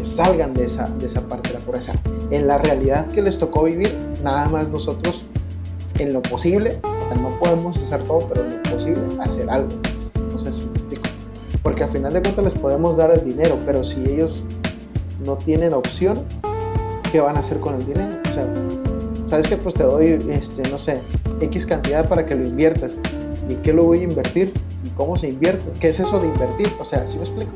[0.03, 1.93] salgan de esa, de esa parte de la pobreza.
[2.31, 5.25] En la realidad que les tocó vivir, nada más nosotros
[5.99, 6.81] en lo posible,
[7.16, 9.69] no podemos hacer todo, pero en lo posible hacer algo.
[11.69, 14.43] Porque a final de cuentas les podemos dar el dinero, pero si ellos
[15.23, 16.25] no tienen opción,
[17.12, 18.09] ¿qué van a hacer con el dinero?
[18.25, 18.47] O sea,
[19.29, 21.03] ¿sabes que Pues te doy, este, no sé,
[21.43, 22.95] X cantidad para que lo inviertas.
[23.51, 24.55] ¿Y qué lo voy a invertir?
[24.83, 25.71] ¿Y cómo se invierte?
[25.79, 26.73] ¿Qué es eso de invertir?
[26.81, 27.53] O sea, ¿sí me explico?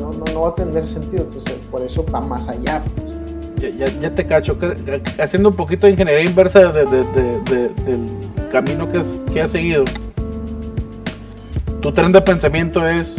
[0.00, 2.82] No, no, no va a tener sentido, entonces por eso va más allá.
[2.96, 3.76] Pues.
[4.00, 4.58] ya, te cacho,
[5.20, 7.70] haciendo un poquito de ingeniería inversa del
[8.50, 9.84] camino que has, que seguido.
[11.80, 13.16] Tu tren de pensamiento es,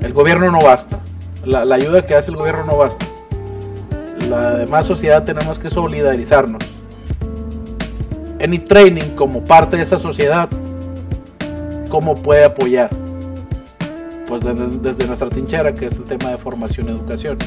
[0.00, 1.00] el gobierno no basta,
[1.44, 3.04] la, ayuda que hace el gobierno no basta.
[4.28, 6.62] La demás sociedad tenemos que solidarizarnos.
[8.40, 10.48] Any Training como parte de esa sociedad,
[11.88, 12.90] ¿cómo puede apoyar?
[14.28, 17.38] Pues desde, desde nuestra trinchera, que es el tema de formación y educación.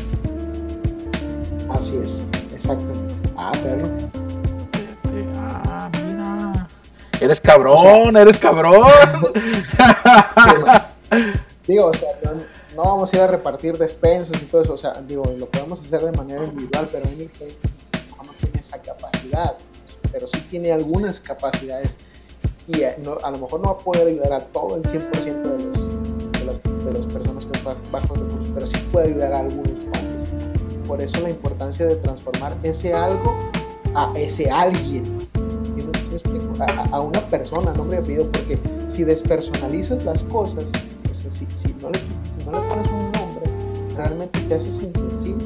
[1.69, 3.15] Así es, exactamente.
[3.37, 3.87] Ah, perro.
[7.19, 8.87] Eres cabrón, eres cabrón.
[11.67, 12.09] digo, o sea,
[12.75, 14.73] no, vamos a ir a repartir despensas y todo eso.
[14.73, 19.55] O sea, digo, lo podemos hacer de manera individual, pero en no tiene esa capacidad.
[20.11, 21.95] Pero sí tiene algunas capacidades.
[22.67, 25.73] Y a, lo mejor no va a poder ayudar a todo el 100% de, los,
[26.33, 29.77] de, las, de las personas que están bajo recursos, pero sí puede ayudar a algunos
[30.87, 33.37] por eso la importancia de transformar ese algo
[33.93, 35.27] a ese alguien.
[36.59, 40.65] A, una persona, nombre y apellido, porque si despersonalizas las cosas,
[41.29, 41.99] si, no le,
[42.67, 43.43] pones un nombre,
[43.95, 45.45] realmente te haces insensible,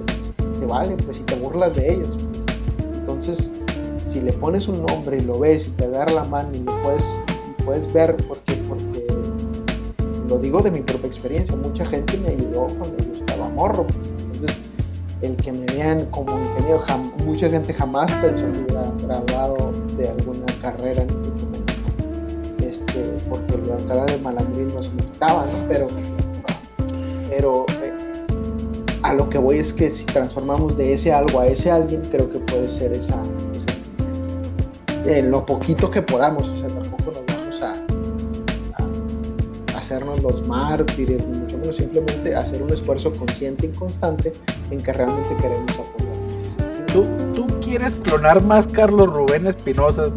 [0.59, 2.17] te vale, pues si te burlas de ellos.
[2.93, 3.51] Entonces,
[4.05, 6.81] si le pones un nombre y lo ves y te agarra la mano y lo
[6.81, 7.03] puedes,
[7.59, 9.05] y puedes ver, porque, porque
[10.29, 13.85] lo digo de mi propia experiencia, mucha gente me ayudó cuando yo estaba morro,
[14.39, 14.55] pues,
[15.21, 16.81] el que me vean como ingeniero,
[17.25, 19.70] mucha gente jamás pensó que hubiera graduado
[20.01, 21.05] de alguna carrera,
[22.59, 25.67] este, porque la carrera de malandrín no se me quitaba, ¿no?
[25.67, 25.87] Pero,
[27.29, 27.93] pero eh,
[29.03, 32.29] a lo que voy es que si transformamos de ese algo a ese alguien, creo
[32.29, 33.15] que puede ser esa,
[35.23, 37.61] lo poquito que podamos, o sea, tampoco nos vamos
[39.73, 44.33] a hacernos los mártires, ni mucho menos simplemente hacer un esfuerzo consciente y constante
[44.71, 46.20] en que realmente queremos apoyar.
[47.71, 50.11] ¿Tú, tú quieres clonar más Carlos Rubén Espinosa.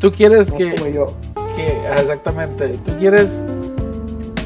[0.00, 0.74] tú quieres que,
[1.56, 3.28] que, exactamente, tú quieres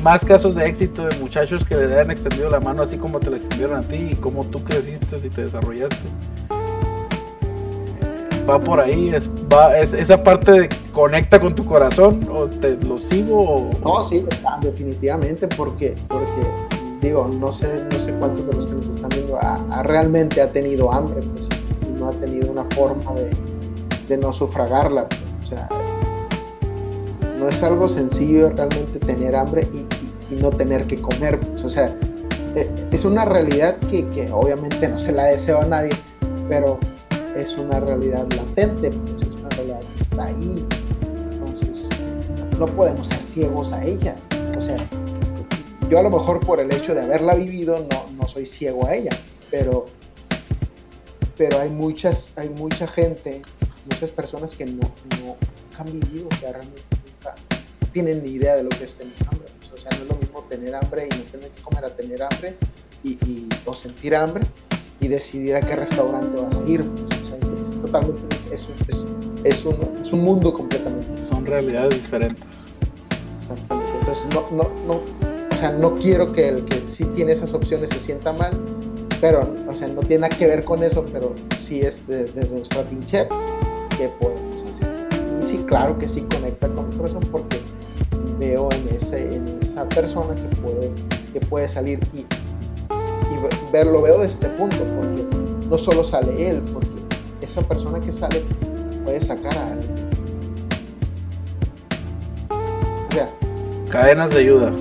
[0.03, 3.31] más casos de éxito de muchachos que le hayan extendido la mano así como te
[3.31, 5.97] la extendieron a ti y como tú creciste y te desarrollaste.
[8.51, 12.77] Va por ahí, es, va, es, esa parte de conecta con tu corazón o te
[12.79, 13.71] lo sigo o...
[13.85, 14.27] No, sí,
[14.61, 16.43] definitivamente, porque, porque
[17.05, 20.51] digo, no sé, no sé cuántos de los que nos están viendo ha, realmente ha
[20.51, 21.49] tenido hambre, pues,
[21.87, 23.31] y no ha tenido una forma de,
[24.09, 25.09] de no sufragarla.
[25.09, 25.69] Pues, o sea,
[27.39, 29.87] no es algo sencillo realmente tener hambre y,
[30.41, 31.39] no tener que comer.
[31.39, 31.95] Pues, o sea,
[32.57, 35.93] e, es una realidad que, que, obviamente no se la deseo a nadie,
[36.49, 36.79] pero
[37.37, 40.67] es una realidad latente, pues, es una realidad que está ahí.
[41.33, 41.89] Entonces,
[42.59, 44.17] no podemos ser ciegos a ella.
[44.57, 44.77] O sea,
[45.89, 48.95] yo a lo mejor por el hecho de haberla vivido no, no soy ciego a
[48.95, 49.11] ella,
[49.51, 49.87] pero,
[51.37, 53.43] pero hay muchas, hay mucha gente,
[53.91, 54.83] muchas personas que no,
[55.21, 55.37] no
[55.79, 57.35] han vivido, o sea, realmente nunca
[57.93, 59.49] tienen ni idea de lo que es tener hambre.
[59.73, 62.23] O sea, no es lo mismo tener hambre y no tener que comer a tener
[62.23, 62.57] hambre
[63.03, 64.45] y, o sentir hambre
[65.01, 66.81] y decidir a qué restaurante vas a ir.
[66.81, 68.23] O sea, es, totalmente,
[68.53, 69.05] es, es,
[69.45, 71.29] es, un, es un mundo completamente.
[71.29, 72.45] Son realidades diferentes.
[73.43, 73.93] Exactamente.
[74.01, 77.89] Entonces, no, no, no, o sea, no quiero que el que sí tiene esas opciones
[77.91, 78.53] se sienta mal,
[79.21, 81.33] pero, o sea, no tiene nada que ver con eso, pero
[81.65, 83.29] sí es desde nuestra pinche
[83.97, 85.09] que podemos hacer.
[85.41, 87.61] Y sí, claro que sí conecta con mi corazón porque
[88.39, 90.91] veo en, ese, en esa persona que puede,
[91.33, 95.25] que puede salir y, y veo de este punto, porque
[95.71, 96.89] no solo sale él, porque
[97.43, 98.43] esa persona que sale
[99.05, 99.95] puede sacar a alguien.
[103.09, 103.31] O sea,
[103.89, 104.73] cadenas de ayuda.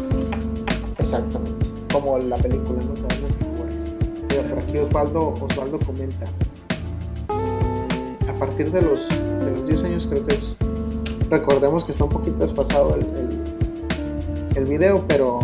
[1.03, 2.93] Exactamente, como la película, ¿no?
[4.29, 6.25] Mira, por aquí Osvaldo, Osvaldo comenta,
[7.27, 10.39] mm, a partir de los, de los 10 años creo que
[11.29, 13.05] recordemos que está un poquito desfasado el,
[14.55, 15.39] el, video, pero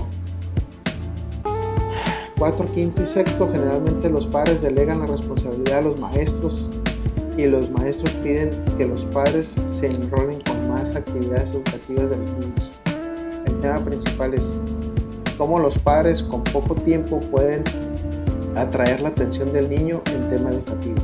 [2.38, 6.70] cuatro, quinto y sexto generalmente los padres delegan la responsabilidad a los maestros
[7.36, 12.32] y los maestros piden que los padres se enrolen con más actividades educativas de los
[12.32, 12.80] niños.
[13.46, 14.54] El tema principal es
[15.40, 17.64] cómo los padres con poco tiempo pueden
[18.58, 21.02] atraer la atención del niño en tema educativo.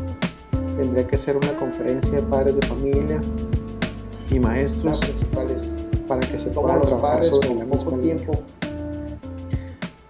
[0.77, 3.21] Tendría que ser una conferencia de padres de familia
[4.29, 5.71] y maestros principales
[6.05, 8.37] para que se pongan los padres con poco tiempo.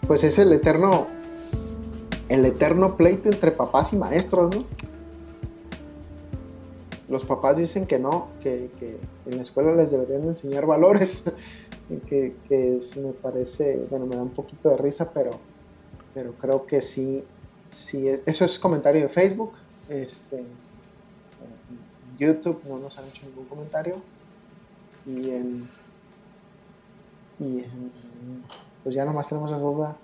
[0.07, 1.05] Pues es el eterno,
[2.28, 4.63] el eterno pleito entre papás y maestros, ¿no?
[7.08, 11.24] Los papás dicen que no, que, que en la escuela les deberían enseñar valores
[12.08, 15.32] que, que me parece, bueno, me da un poquito de risa, pero,
[16.14, 17.24] pero creo que sí,
[17.70, 19.53] si eso es comentario de Facebook.
[19.88, 20.43] Este,
[22.18, 23.97] YouTube no nos han hecho ningún comentario.
[25.06, 25.70] Y en,
[27.39, 27.91] y en
[28.84, 29.97] pues ya nomás tenemos esa duda.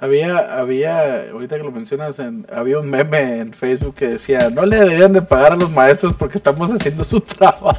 [0.00, 4.64] Había, había, ahorita que lo mencionas, en, había un meme en Facebook que decía, no
[4.64, 7.76] le deberían de pagar a los maestros porque estamos haciendo su trabajo.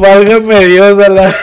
[0.00, 1.34] Válgame Dios a la...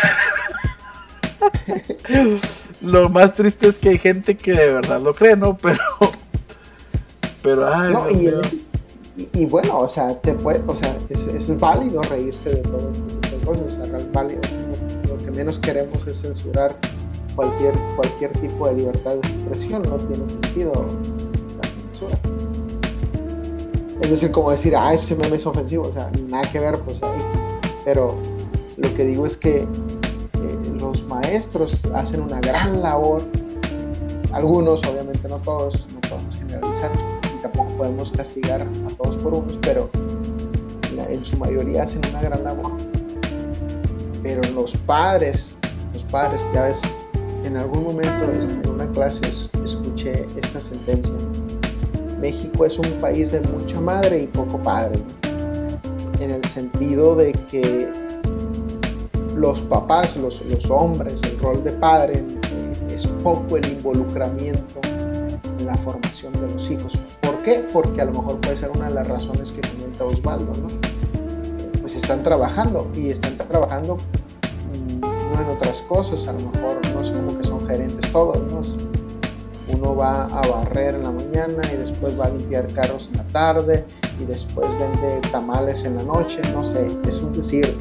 [2.81, 5.55] lo más triste es que hay gente que de verdad lo cree, ¿no?
[5.57, 5.79] Pero...
[7.43, 8.07] Pero, ay, no,
[9.33, 13.01] y, bueno, o sea, te puede, o sea, es, es válido reírse de todo este
[13.01, 14.41] tipo de cosas, o sea, es válido.
[15.07, 16.75] Lo, que menos queremos es censurar
[17.35, 20.85] cualquier, cualquier tipo de libertad de expresión, no tiene sentido
[21.61, 22.19] la censura.
[24.01, 27.01] Es decir, como decir, ah, ese meme es ofensivo, o sea, nada que ver, pues
[27.03, 27.21] ahí.
[27.85, 28.15] Pero
[28.77, 29.67] lo que digo es que eh,
[30.79, 33.23] los maestros hacen una gran labor,
[34.31, 36.91] algunos, obviamente no todos, no podemos generalizar,
[37.37, 39.89] y tampoco podemos castigar a todos por unos, pero
[41.09, 42.71] en su mayoría hacen una gran labor.
[44.23, 45.55] Pero los padres,
[45.93, 46.81] los padres, ya ves,
[47.43, 49.27] en algún momento en una clase
[49.63, 51.13] escuché esta sentencia.
[52.19, 55.01] México es un país de mucha madre y poco padre,
[56.19, 57.91] en el sentido de que
[59.35, 65.75] los papás, los, hombres, el rol de padre eh, es poco el involucramiento en la
[65.77, 66.93] formación de los hijos.
[67.21, 67.65] ¿Por qué?
[67.73, 70.67] Porque a lo mejor puede ser una de las razones que comenta Osvaldo, ¿no?
[71.81, 73.97] Pues están trabajando y están trabajando
[75.39, 78.61] en otras cosas, a lo mejor no es como que son gerentes todos, ¿no?
[79.73, 83.27] Uno va a barrer en la mañana y después va a limpiar carros en la
[83.27, 83.85] tarde
[84.19, 87.77] y después vende tamales en la noche, no sé, es un decir,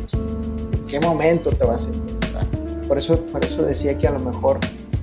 [0.73, 2.47] ¿en qué momento te vas a encontrar?
[2.87, 4.59] Por eso, por eso decía que a lo mejor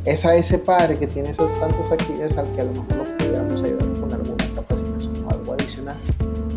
[0.06, 3.18] es a ese padre que tiene esas tantas actividades al que a lo mejor lo
[3.18, 5.98] pudiéramos ayudar con alguna capacitación o algo adicional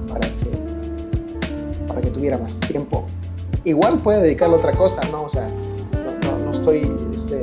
[0.08, 3.06] para que, para que tuviera más tiempo.
[3.64, 5.28] Igual puede dedicarle a otra cosa, ¿no?
[5.30, 5.48] Sea,
[6.60, 7.40] estoy este,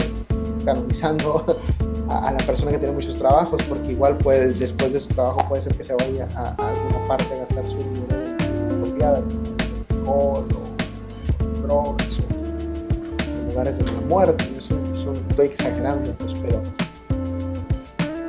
[0.63, 1.43] canonizando
[2.09, 5.63] a, la persona que tiene muchos trabajos, porque igual puede, después de su trabajo puede
[5.63, 8.15] ser que se vaya a, alguna parte a gastar su dinero
[8.71, 9.23] apropiada,
[10.05, 10.43] o
[11.63, 14.49] drogas o lugares de la muerte.
[14.57, 14.75] Eso,
[15.29, 16.61] estoy exagerando, pues, pero,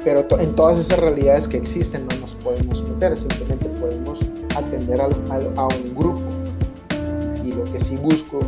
[0.05, 4.21] pero en todas esas realidades que existen no nos podemos meter, simplemente podemos
[4.57, 6.23] atender a un grupo.
[7.45, 8.41] Y lo que sí busco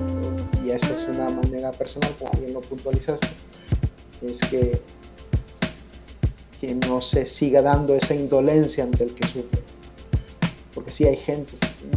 [0.71, 3.27] y esa es una manera personal, como bien lo puntualizaste,
[4.23, 4.81] es que,
[6.61, 9.61] que no se siga dando esa indolencia ante el que sufre.
[10.73, 11.55] Porque sí hay gente,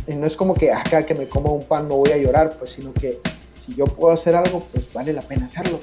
[0.08, 2.72] no es como que acá que me como un pan no voy a llorar, pues
[2.72, 3.20] sino que
[3.64, 5.80] si yo puedo hacer algo, pues vale la pena hacerlo.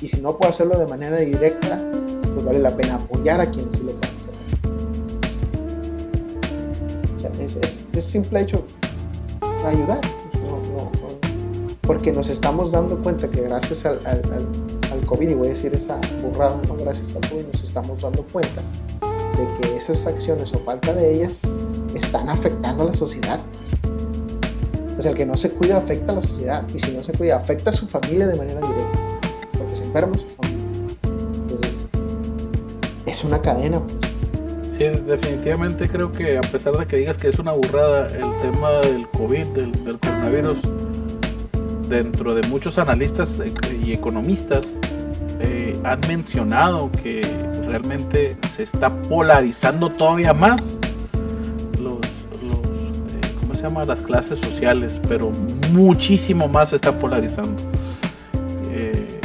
[0.00, 1.82] Y si no puedo hacerlo de manera directa,
[2.22, 4.30] pues vale la pena apoyar a quienes sí lo pueden hacer.
[7.92, 8.64] Es simple hecho
[9.66, 10.00] ayudar
[11.90, 15.98] porque nos estamos dando cuenta que gracias al, al, COVID, y voy a decir esa
[16.22, 18.62] burrada, no gracias al COVID, nos estamos dando cuenta
[19.00, 21.32] de que esas acciones o falta de ellas
[21.96, 23.40] están afectando a la sociedad.
[24.96, 27.10] O sea, el que no se cuida afecta a la sociedad y si no se
[27.10, 28.98] cuida afecta a su familia de manera directa,
[29.58, 30.96] porque se enferma su familia.
[31.02, 31.88] Entonces,
[33.04, 33.80] es una cadena.
[33.80, 34.12] Pues.
[34.78, 38.74] Sí, definitivamente creo que a pesar de que digas que es una burrada el tema
[38.74, 40.79] del COVID, del coronavirus,
[41.90, 43.38] dentro de muchos analistas
[43.84, 44.64] y economistas
[45.40, 47.20] eh, han mencionado que
[47.68, 50.62] realmente se está polarizando todavía más
[51.80, 53.84] los, eh, ¿cómo se llama?
[53.84, 55.32] las clases sociales, pero
[55.72, 57.60] muchísimo más se está polarizando.
[58.70, 59.20] Eh,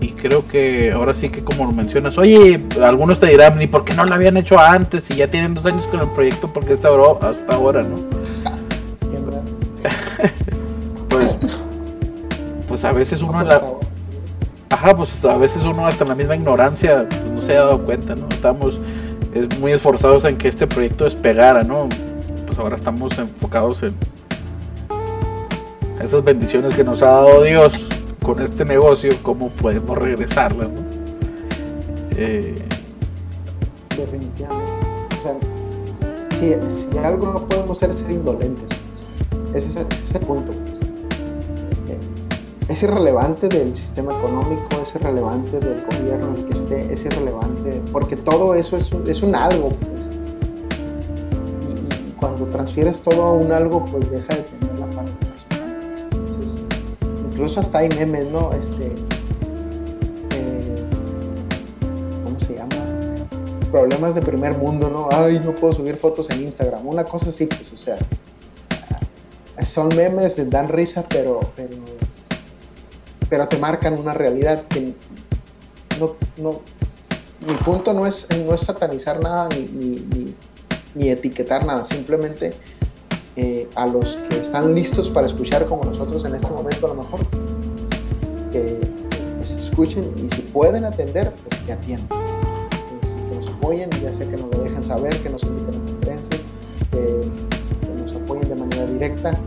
[0.00, 3.84] y creo que ahora sí que como lo mencionas, oye, algunos te dirán, ¿ni por
[3.84, 5.08] qué no lo habían hecho antes?
[5.10, 8.17] Y ya tienen dos años con el proyecto, porque hasta ahora, hasta ahora no?
[12.78, 13.60] Pues a veces uno la...
[14.70, 17.84] Ajá, pues a veces uno hasta en la misma ignorancia pues, no se ha dado
[17.84, 18.28] cuenta, ¿no?
[18.28, 18.78] Estamos
[19.58, 21.88] muy esforzados en que este proyecto despegara, ¿no?
[22.46, 23.96] Pues ahora estamos enfocados en
[26.00, 27.74] esas bendiciones que nos ha dado Dios
[28.22, 30.80] con este negocio, cómo podemos regresarlas, ¿no?
[32.16, 32.64] Eh...
[33.96, 34.72] Definitivamente.
[35.18, 35.34] O sea,
[36.38, 38.78] si, algo no podemos hacer es ser indolentes.
[39.52, 40.52] Ese es ese punto
[42.68, 48.16] es irrelevante del sistema económico, es irrelevante del gobierno en que esté, es irrelevante, porque
[48.16, 48.92] todo eso es
[49.22, 49.70] un, algo.
[49.70, 50.06] Pues.
[52.06, 55.78] Y, cuando transfieres todo a un algo, pues deja de tener la parte personal.
[57.30, 58.52] incluso hasta hay memes, ¿no?
[58.52, 58.92] Este,
[60.34, 60.74] eh,
[63.70, 65.08] problemas de primer mundo, ¿no?
[65.10, 66.86] Ay, no puedo subir fotos en Instagram.
[66.86, 67.96] Una cosa así, pues, o sea,
[69.64, 71.40] son memes, dan risa, pero,
[73.28, 74.94] pero te marcan una realidad que
[75.98, 76.60] no, no,
[77.46, 80.34] mi punto no es, no es satanizar nada ni,
[80.94, 82.52] ni, etiquetar nada, simplemente
[83.36, 86.96] eh, a los que están listos para escuchar como nosotros en este momento a lo
[86.96, 87.20] mejor,
[88.50, 88.80] que
[89.36, 92.18] pues, escuchen y si pueden atender, pues que atiendan.
[93.30, 96.40] que nos apoyen, ya sea que nos lo dejen saber, que nos inviten a conferencias,
[96.90, 97.30] que,
[98.02, 99.38] nos apoyen de manera directa,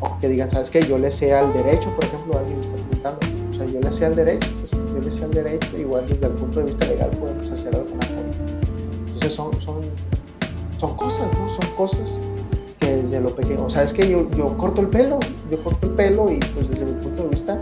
[0.00, 0.84] o que digan, ¿sabes qué?
[0.86, 3.92] Yo le sea al derecho, por ejemplo, alguien me está preguntando, o sea, yo le
[3.92, 6.86] sea al derecho, pues yo le sea al derecho, igual desde el punto de vista
[6.86, 8.12] legal podemos hacer alguna cosa.
[9.06, 9.80] Entonces son, son,
[10.78, 11.48] son cosas, ¿no?
[11.48, 12.18] Son cosas
[12.80, 15.18] que desde lo pequeño, o sea, es que yo, yo corto el pelo,
[15.50, 17.58] yo corto el pelo y pues desde mi punto de vista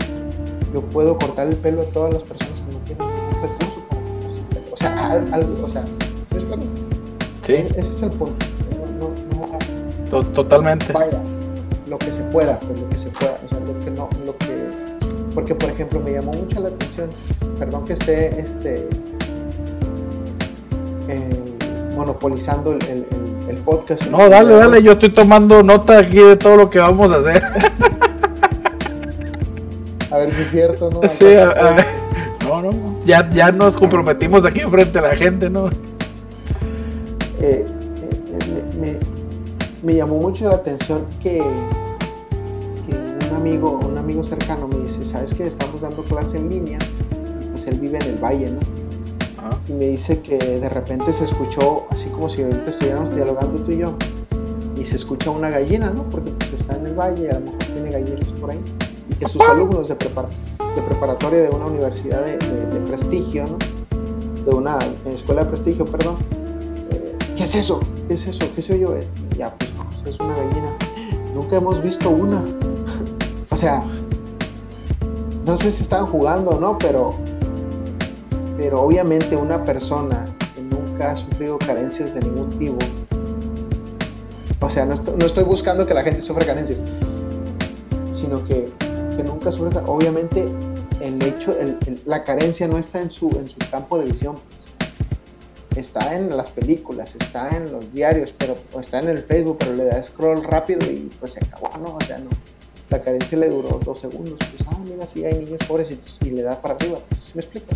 [0.73, 3.83] yo puedo cortar el pelo a todas las personas que no tienen ningún recurso.
[4.71, 5.83] O sea, algo, o sea,
[7.45, 8.45] ¿sí e-, Ese es el punto.
[10.11, 10.91] No, Totalmente.
[10.93, 11.19] Vaya,
[11.89, 14.37] lo que se pueda, pues lo que se pueda, o sea, lo que no, lo
[14.37, 14.69] que,
[15.33, 17.09] porque por ejemplo me llamó mucho la atención,
[17.57, 18.89] perdón que esté, este,
[21.07, 21.39] eh,
[21.95, 23.05] monopolizando el, el,
[23.49, 24.05] el, podcast.
[24.07, 27.43] No, dale, dale, yo estoy tomando nota aquí de todo lo que vamos a hacer.
[30.11, 31.01] a ver si es cierto, ¿no?
[31.09, 31.85] Sí, a, ver.
[32.47, 32.71] No, no,
[33.05, 35.67] ya, ya nos comprometimos aquí frente a la gente, ¿no?
[37.39, 37.65] Eh, eh,
[38.79, 38.97] me,
[39.83, 41.43] me, llamó mucho la atención que,
[43.29, 46.79] un amigo, un amigo cercano me dice, ¿sabes que estamos dando clase en línea?
[47.51, 48.59] Pues él vive en el valle, ¿no?
[49.67, 53.71] Y me dice que de repente se escuchó, así como si ahorita estuviéramos dialogando tú
[53.71, 53.95] y yo,
[54.75, 56.03] y se escucha una gallina, ¿no?
[56.09, 58.59] Porque pues está en el valle, a lo mejor tiene gallinas por ahí
[59.09, 62.37] y que sus alumnos de, de preparatoria de una universidad de,
[62.87, 63.57] prestigio, ¿no?
[64.45, 66.15] de una escuela de prestigio, perdón,
[66.91, 67.79] eh, ¿qué es eso?
[68.07, 68.45] ¿Qué es eso?
[68.55, 68.93] ¿Qué soy yo?
[69.37, 69.71] ya, pues,
[70.03, 70.77] pues es una gallina.
[71.33, 72.41] Nunca hemos visto una.
[73.57, 73.83] O sea,
[75.47, 77.15] no sé si están jugando o no, pero,
[78.55, 82.77] pero obviamente una persona que nunca ha sufrido carencias de ningún tipo,
[84.59, 86.77] o sea, no estoy buscando que la gente sufra carencias,
[88.13, 88.71] sino que
[89.15, 90.45] que nunca sufre, obviamente
[91.01, 91.57] el hecho,
[92.05, 94.35] la carencia no está en su, en su campo de visión,
[95.75, 99.73] está en las películas, está en los diarios, pero o está en el Facebook, pero
[99.73, 101.95] le da scroll rápido y pues se acabó, ¿no?
[101.95, 102.29] O sea, no.
[102.89, 106.41] La carencia le duró dos segundos, pues, ah, mira, sí hay niños pobrecitos y le
[106.41, 107.67] da para arriba, pues, ¿sí me explico?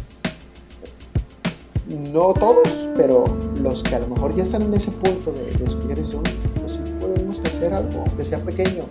[1.89, 3.25] No todos, pero
[3.61, 6.23] los que a lo mejor ya están en ese punto de, de eso,
[6.61, 8.85] pues sí podemos hacer algo, aunque sea pequeño,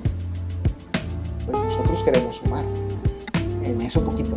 [1.47, 2.65] pues nosotros queremos sumar
[3.65, 4.37] en eso poquito.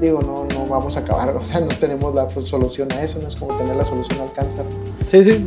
[0.00, 3.28] Digo, no, no vamos a acabar, o sea, no tenemos la solución a eso, no
[3.28, 4.64] es como tener la solución al cáncer.
[5.10, 5.44] Sí, sí,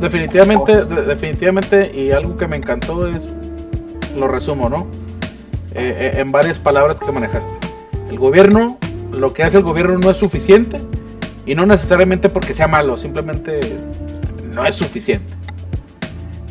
[0.00, 3.26] definitivamente, definitivamente, y algo que me encantó es,
[4.16, 4.86] lo resumo, ¿no?
[5.74, 7.52] Eh, eh, en varias palabras que manejaste.
[8.10, 8.78] El gobierno,
[9.12, 10.80] lo que hace el gobierno no es suficiente,
[11.46, 13.76] y no necesariamente porque sea malo, simplemente
[14.52, 15.38] no es suficiente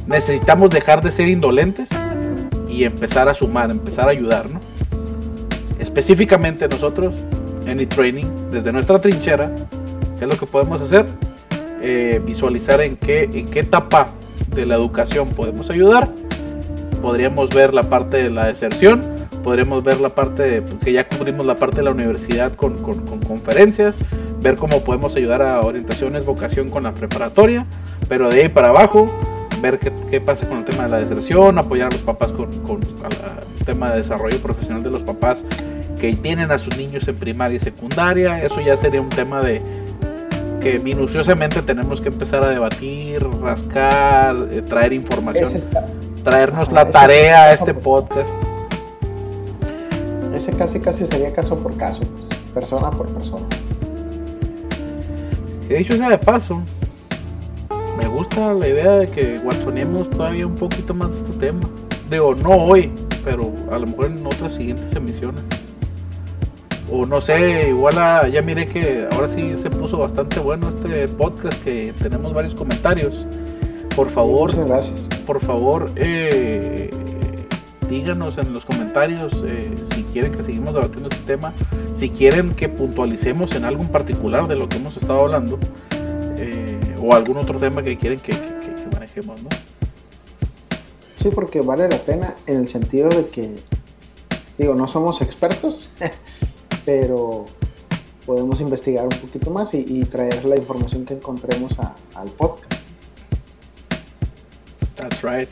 [0.07, 1.89] necesitamos dejar de ser indolentes
[2.67, 4.59] y empezar a sumar, empezar a ayudar, ¿no?
[5.98, 7.15] Específicamente nosotros
[7.65, 9.49] en e-training, desde nuestra trinchera,
[10.19, 11.07] ¿qué es lo que podemos hacer?
[11.82, 14.10] Eh, visualizar en qué, en qué etapa
[14.53, 16.07] de la educación podemos ayudar.
[17.02, 19.02] Podríamos ver la parte de la deserción,
[19.44, 23.03] podríamos ver la parte de, que ya cubrimos la parte de la universidad con, con,
[23.07, 23.95] con conferencias,
[24.40, 27.65] ver cómo podemos ayudar a orientaciones, vocación con la preparatoria,
[28.07, 29.11] pero de ahí para abajo
[29.61, 33.65] ver qué, pasa con el tema de la deserción, apoyar a los papás con, el
[33.65, 35.44] tema de desarrollo profesional de los papás
[35.99, 38.44] que tienen a sus niños en primaria y secundaria.
[38.44, 39.61] Eso ya sería un tema de
[40.61, 45.64] que minuciosamente tenemos que empezar a debatir, rascar, eh, traer información,
[46.24, 48.30] traernos la tarea a este podcast.
[50.34, 52.03] Ese casi casi sería caso por caso,
[52.53, 53.45] persona por persona.
[55.68, 56.61] Que dicho sea de paso,
[57.98, 61.69] me gusta la idea de que guatonemos todavía un poquito más de este tema.
[62.10, 62.91] Digo, no hoy,
[63.24, 65.44] pero a lo mejor en otras siguientes emisiones.
[66.89, 67.95] O no sé, igual
[68.31, 73.26] ya miré que ahora sí se puso bastante bueno este podcast, que tenemos varios comentarios.
[73.95, 75.07] Por favor, gracias.
[75.26, 76.89] Por favor, eh,
[77.89, 81.53] díganos en los comentarios eh, si quieren que seguimos debatiendo este tema,
[81.93, 85.59] si quieren que puntualicemos en algo en particular de lo que hemos estado hablando.
[86.38, 88.34] Eh, o algún otro tema que quieren que,
[88.93, 89.49] manejemos, ¿no?
[91.22, 93.55] Sí, porque vale la pena en el sentido de que,
[94.57, 95.89] digo, no somos expertos,
[96.88, 97.43] pero
[98.26, 101.77] podemos investigar un poquito más y, traer la información que encontremos
[102.15, 102.73] al podcast.
[104.95, 105.49] That's right.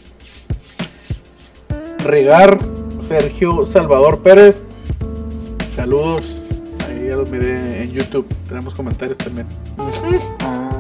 [2.06, 2.57] Regar
[3.06, 4.62] Sergio Salvador Pérez.
[5.76, 6.22] Saludos.
[6.88, 8.26] Ahí ya los miré en YouTube.
[8.48, 9.45] Tenemos comentarios también.
[10.40, 10.80] Ah.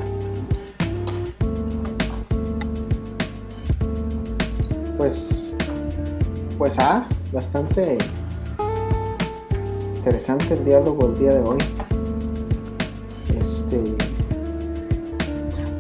[4.97, 5.53] Pues.
[6.57, 7.97] Pues ah, bastante
[10.05, 11.57] interesante el diálogo el día de hoy.
[13.41, 13.81] Este.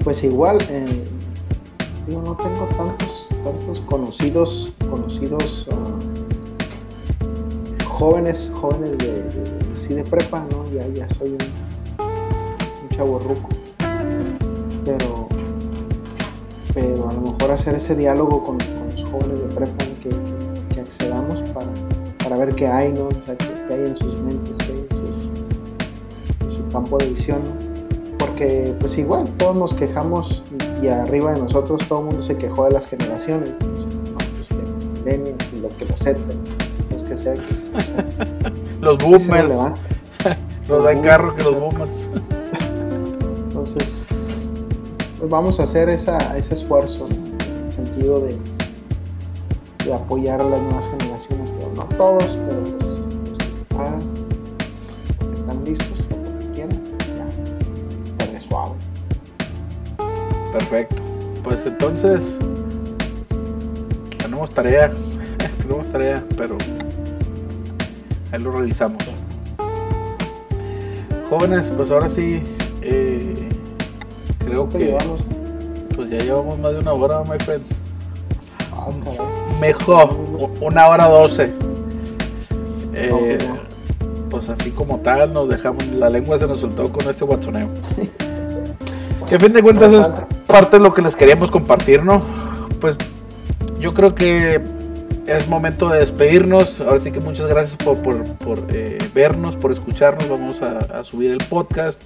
[0.03, 1.03] Pues igual, eh,
[2.09, 5.67] yo no tengo tantos, tantos conocidos, conocidos.
[5.71, 5.99] Ah,
[7.85, 10.65] jóvenes, jóvenes de, de, de prepa, ¿no?
[10.71, 11.37] Ya, ya soy un,
[12.81, 13.49] un chavo ruco.
[14.85, 15.27] Pero,
[16.73, 20.09] pero a lo mejor hacer ese diálogo con, los jóvenes de prepa que,
[20.73, 21.69] que, accedamos para,
[22.23, 23.09] para, ver qué hay, ¿no?
[23.67, 27.41] Qué, hay en sus mentes, en, su campo de visión,
[28.17, 30.43] Porque pues igual, todos nos quejamos
[30.81, 34.17] y, arriba de nosotros todo el mundo se quejó de las generaciones, ¿no?
[34.17, 34.47] Pues
[35.03, 36.65] que y los que lo acepten
[37.05, 37.35] que sea.
[38.81, 39.49] los boomers.
[40.67, 41.91] los dan carro que los boomers.
[43.47, 44.05] Entonces,
[45.19, 48.37] pues vamos a hacer esa, ese esfuerzo en el sentido de,
[49.85, 52.74] de apoyar a las nuevas generaciones, pero no todos, pero
[61.89, 62.23] entonces,
[64.17, 64.91] tenemos tarea,
[65.57, 66.57] tenemos tarea, pero
[68.39, 69.03] lo realizamos.
[71.29, 72.41] Jóvenes, pues ahora sí,
[72.81, 73.49] eh,
[74.39, 75.23] creo que llevamos,
[75.95, 77.63] pues ya llevamos más de una hora, my friend.
[78.73, 78.89] Ah,
[79.59, 80.09] Mejor,
[80.61, 81.53] una hora doce.
[82.93, 83.37] Eh,
[84.29, 87.69] pues así como tal, nos dejamos, la lengua se nos soltó con este guatsoneo.
[89.29, 92.23] que a fin de cuentas es parte de lo que les queríamos compartir, ¿no?
[92.79, 92.95] Pues
[93.77, 94.61] yo creo que
[95.27, 96.79] es momento de despedirnos.
[96.79, 97.97] Ahora sí que muchas gracias por,
[98.69, 100.29] eh, vernos, por escucharnos.
[100.29, 102.01] Vamos a, subir el podcast,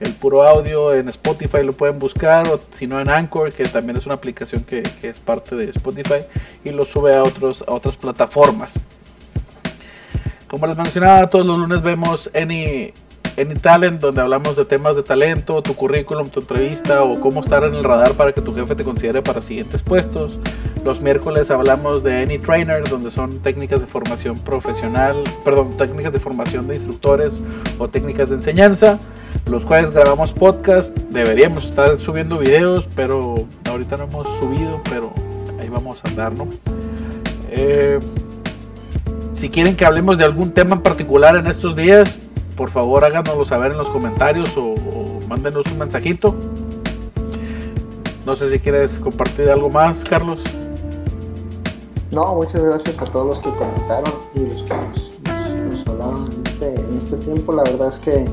[0.00, 3.98] el puro audio en Spotify lo pueden buscar, o si no en Anchor, que también
[3.98, 6.24] es una aplicación que, es parte de Spotify,
[6.64, 8.72] y lo sube a, otros, a otras plataformas.
[10.48, 12.94] Como les mencionaba, todos los lunes vemos Any
[13.40, 17.64] Any Talent, donde hablamos de temas de talento, tu currículum, tu entrevista o cómo estar
[17.64, 20.38] en el radar para que tu jefe te considere para siguientes puestos.
[20.84, 26.18] Los miércoles hablamos de Any Trainer, donde son técnicas de formación profesional, perdón, técnicas de
[26.18, 27.40] formación de instructores
[27.78, 28.98] o técnicas de enseñanza.
[29.46, 35.14] Los jueves grabamos podcast, deberíamos estar subiendo videos, pero ahorita no hemos subido, pero
[35.58, 36.46] ahí vamos a andar, ¿no?
[37.50, 37.98] Eh,
[39.34, 42.18] si quieren que hablemos de algún tema en particular en estos días,
[42.60, 44.74] por favor háganoslo saber en los comentarios o,
[45.26, 46.34] mándenos un mensajito.
[48.26, 50.42] No sé si quieres compartir algo más, Carlos.
[52.10, 56.98] No, muchas gracias a todos los que comentaron y los que nos, hablaron este, en
[56.98, 57.54] este, tiempo.
[57.54, 58.26] La verdad es que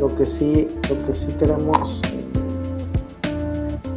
[0.00, 2.02] lo que sí, lo que sí queremos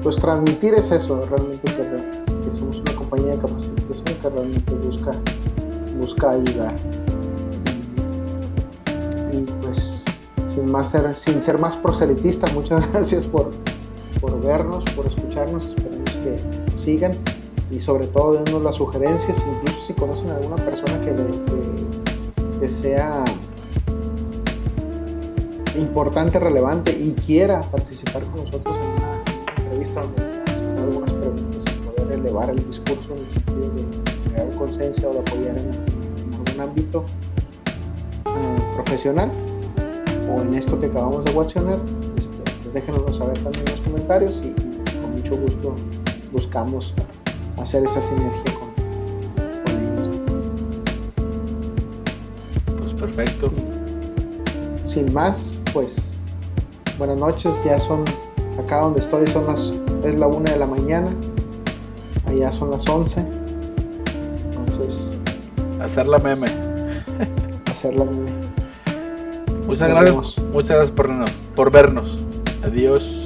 [0.03, 5.11] pues transmitir es eso, realmente que, somos una compañía de capacitación que realmente busca,
[5.99, 7.00] busca ayudar
[9.33, 10.03] y pues
[10.47, 13.51] sin, más ser, sin ser más proselitista, muchas gracias por,
[14.19, 17.13] por vernos, por escucharnos, esperemos que sigan
[17.71, 21.15] y sobre todo dennos las sugerencias, incluso si conocen a alguna persona que,
[22.59, 23.23] que, sea
[25.79, 29.23] importante, relevante y quiera participar con nosotros en una
[29.57, 30.21] entrevista donde
[30.51, 35.13] hacer algunas preguntas y poder elevar el discurso en el sentido de crear conciencia o
[35.13, 37.05] de apoyar en algún ámbito
[38.73, 39.31] profesional
[40.29, 41.79] o en esto que acabamos de watchoner,
[42.17, 44.53] este, pues déjenoslo saber también en los comentarios y,
[45.01, 45.75] con mucho gusto
[46.31, 46.93] buscamos
[47.57, 48.69] hacer esa sinergia con,
[49.81, 50.19] ellos.
[52.81, 53.51] Pues perfecto.
[54.85, 56.13] Sin más, pues
[56.97, 58.03] buenas noches, ya son
[58.59, 59.73] acá donde estoy son las
[60.03, 61.13] es la una de la mañana,
[62.25, 63.23] allá son las 11.
[64.53, 65.11] Entonces,
[65.79, 66.70] hacer la meme.
[69.67, 71.09] Muchas gracias, muchas gracias por,
[71.55, 72.19] por vernos.
[72.63, 73.20] Adiós.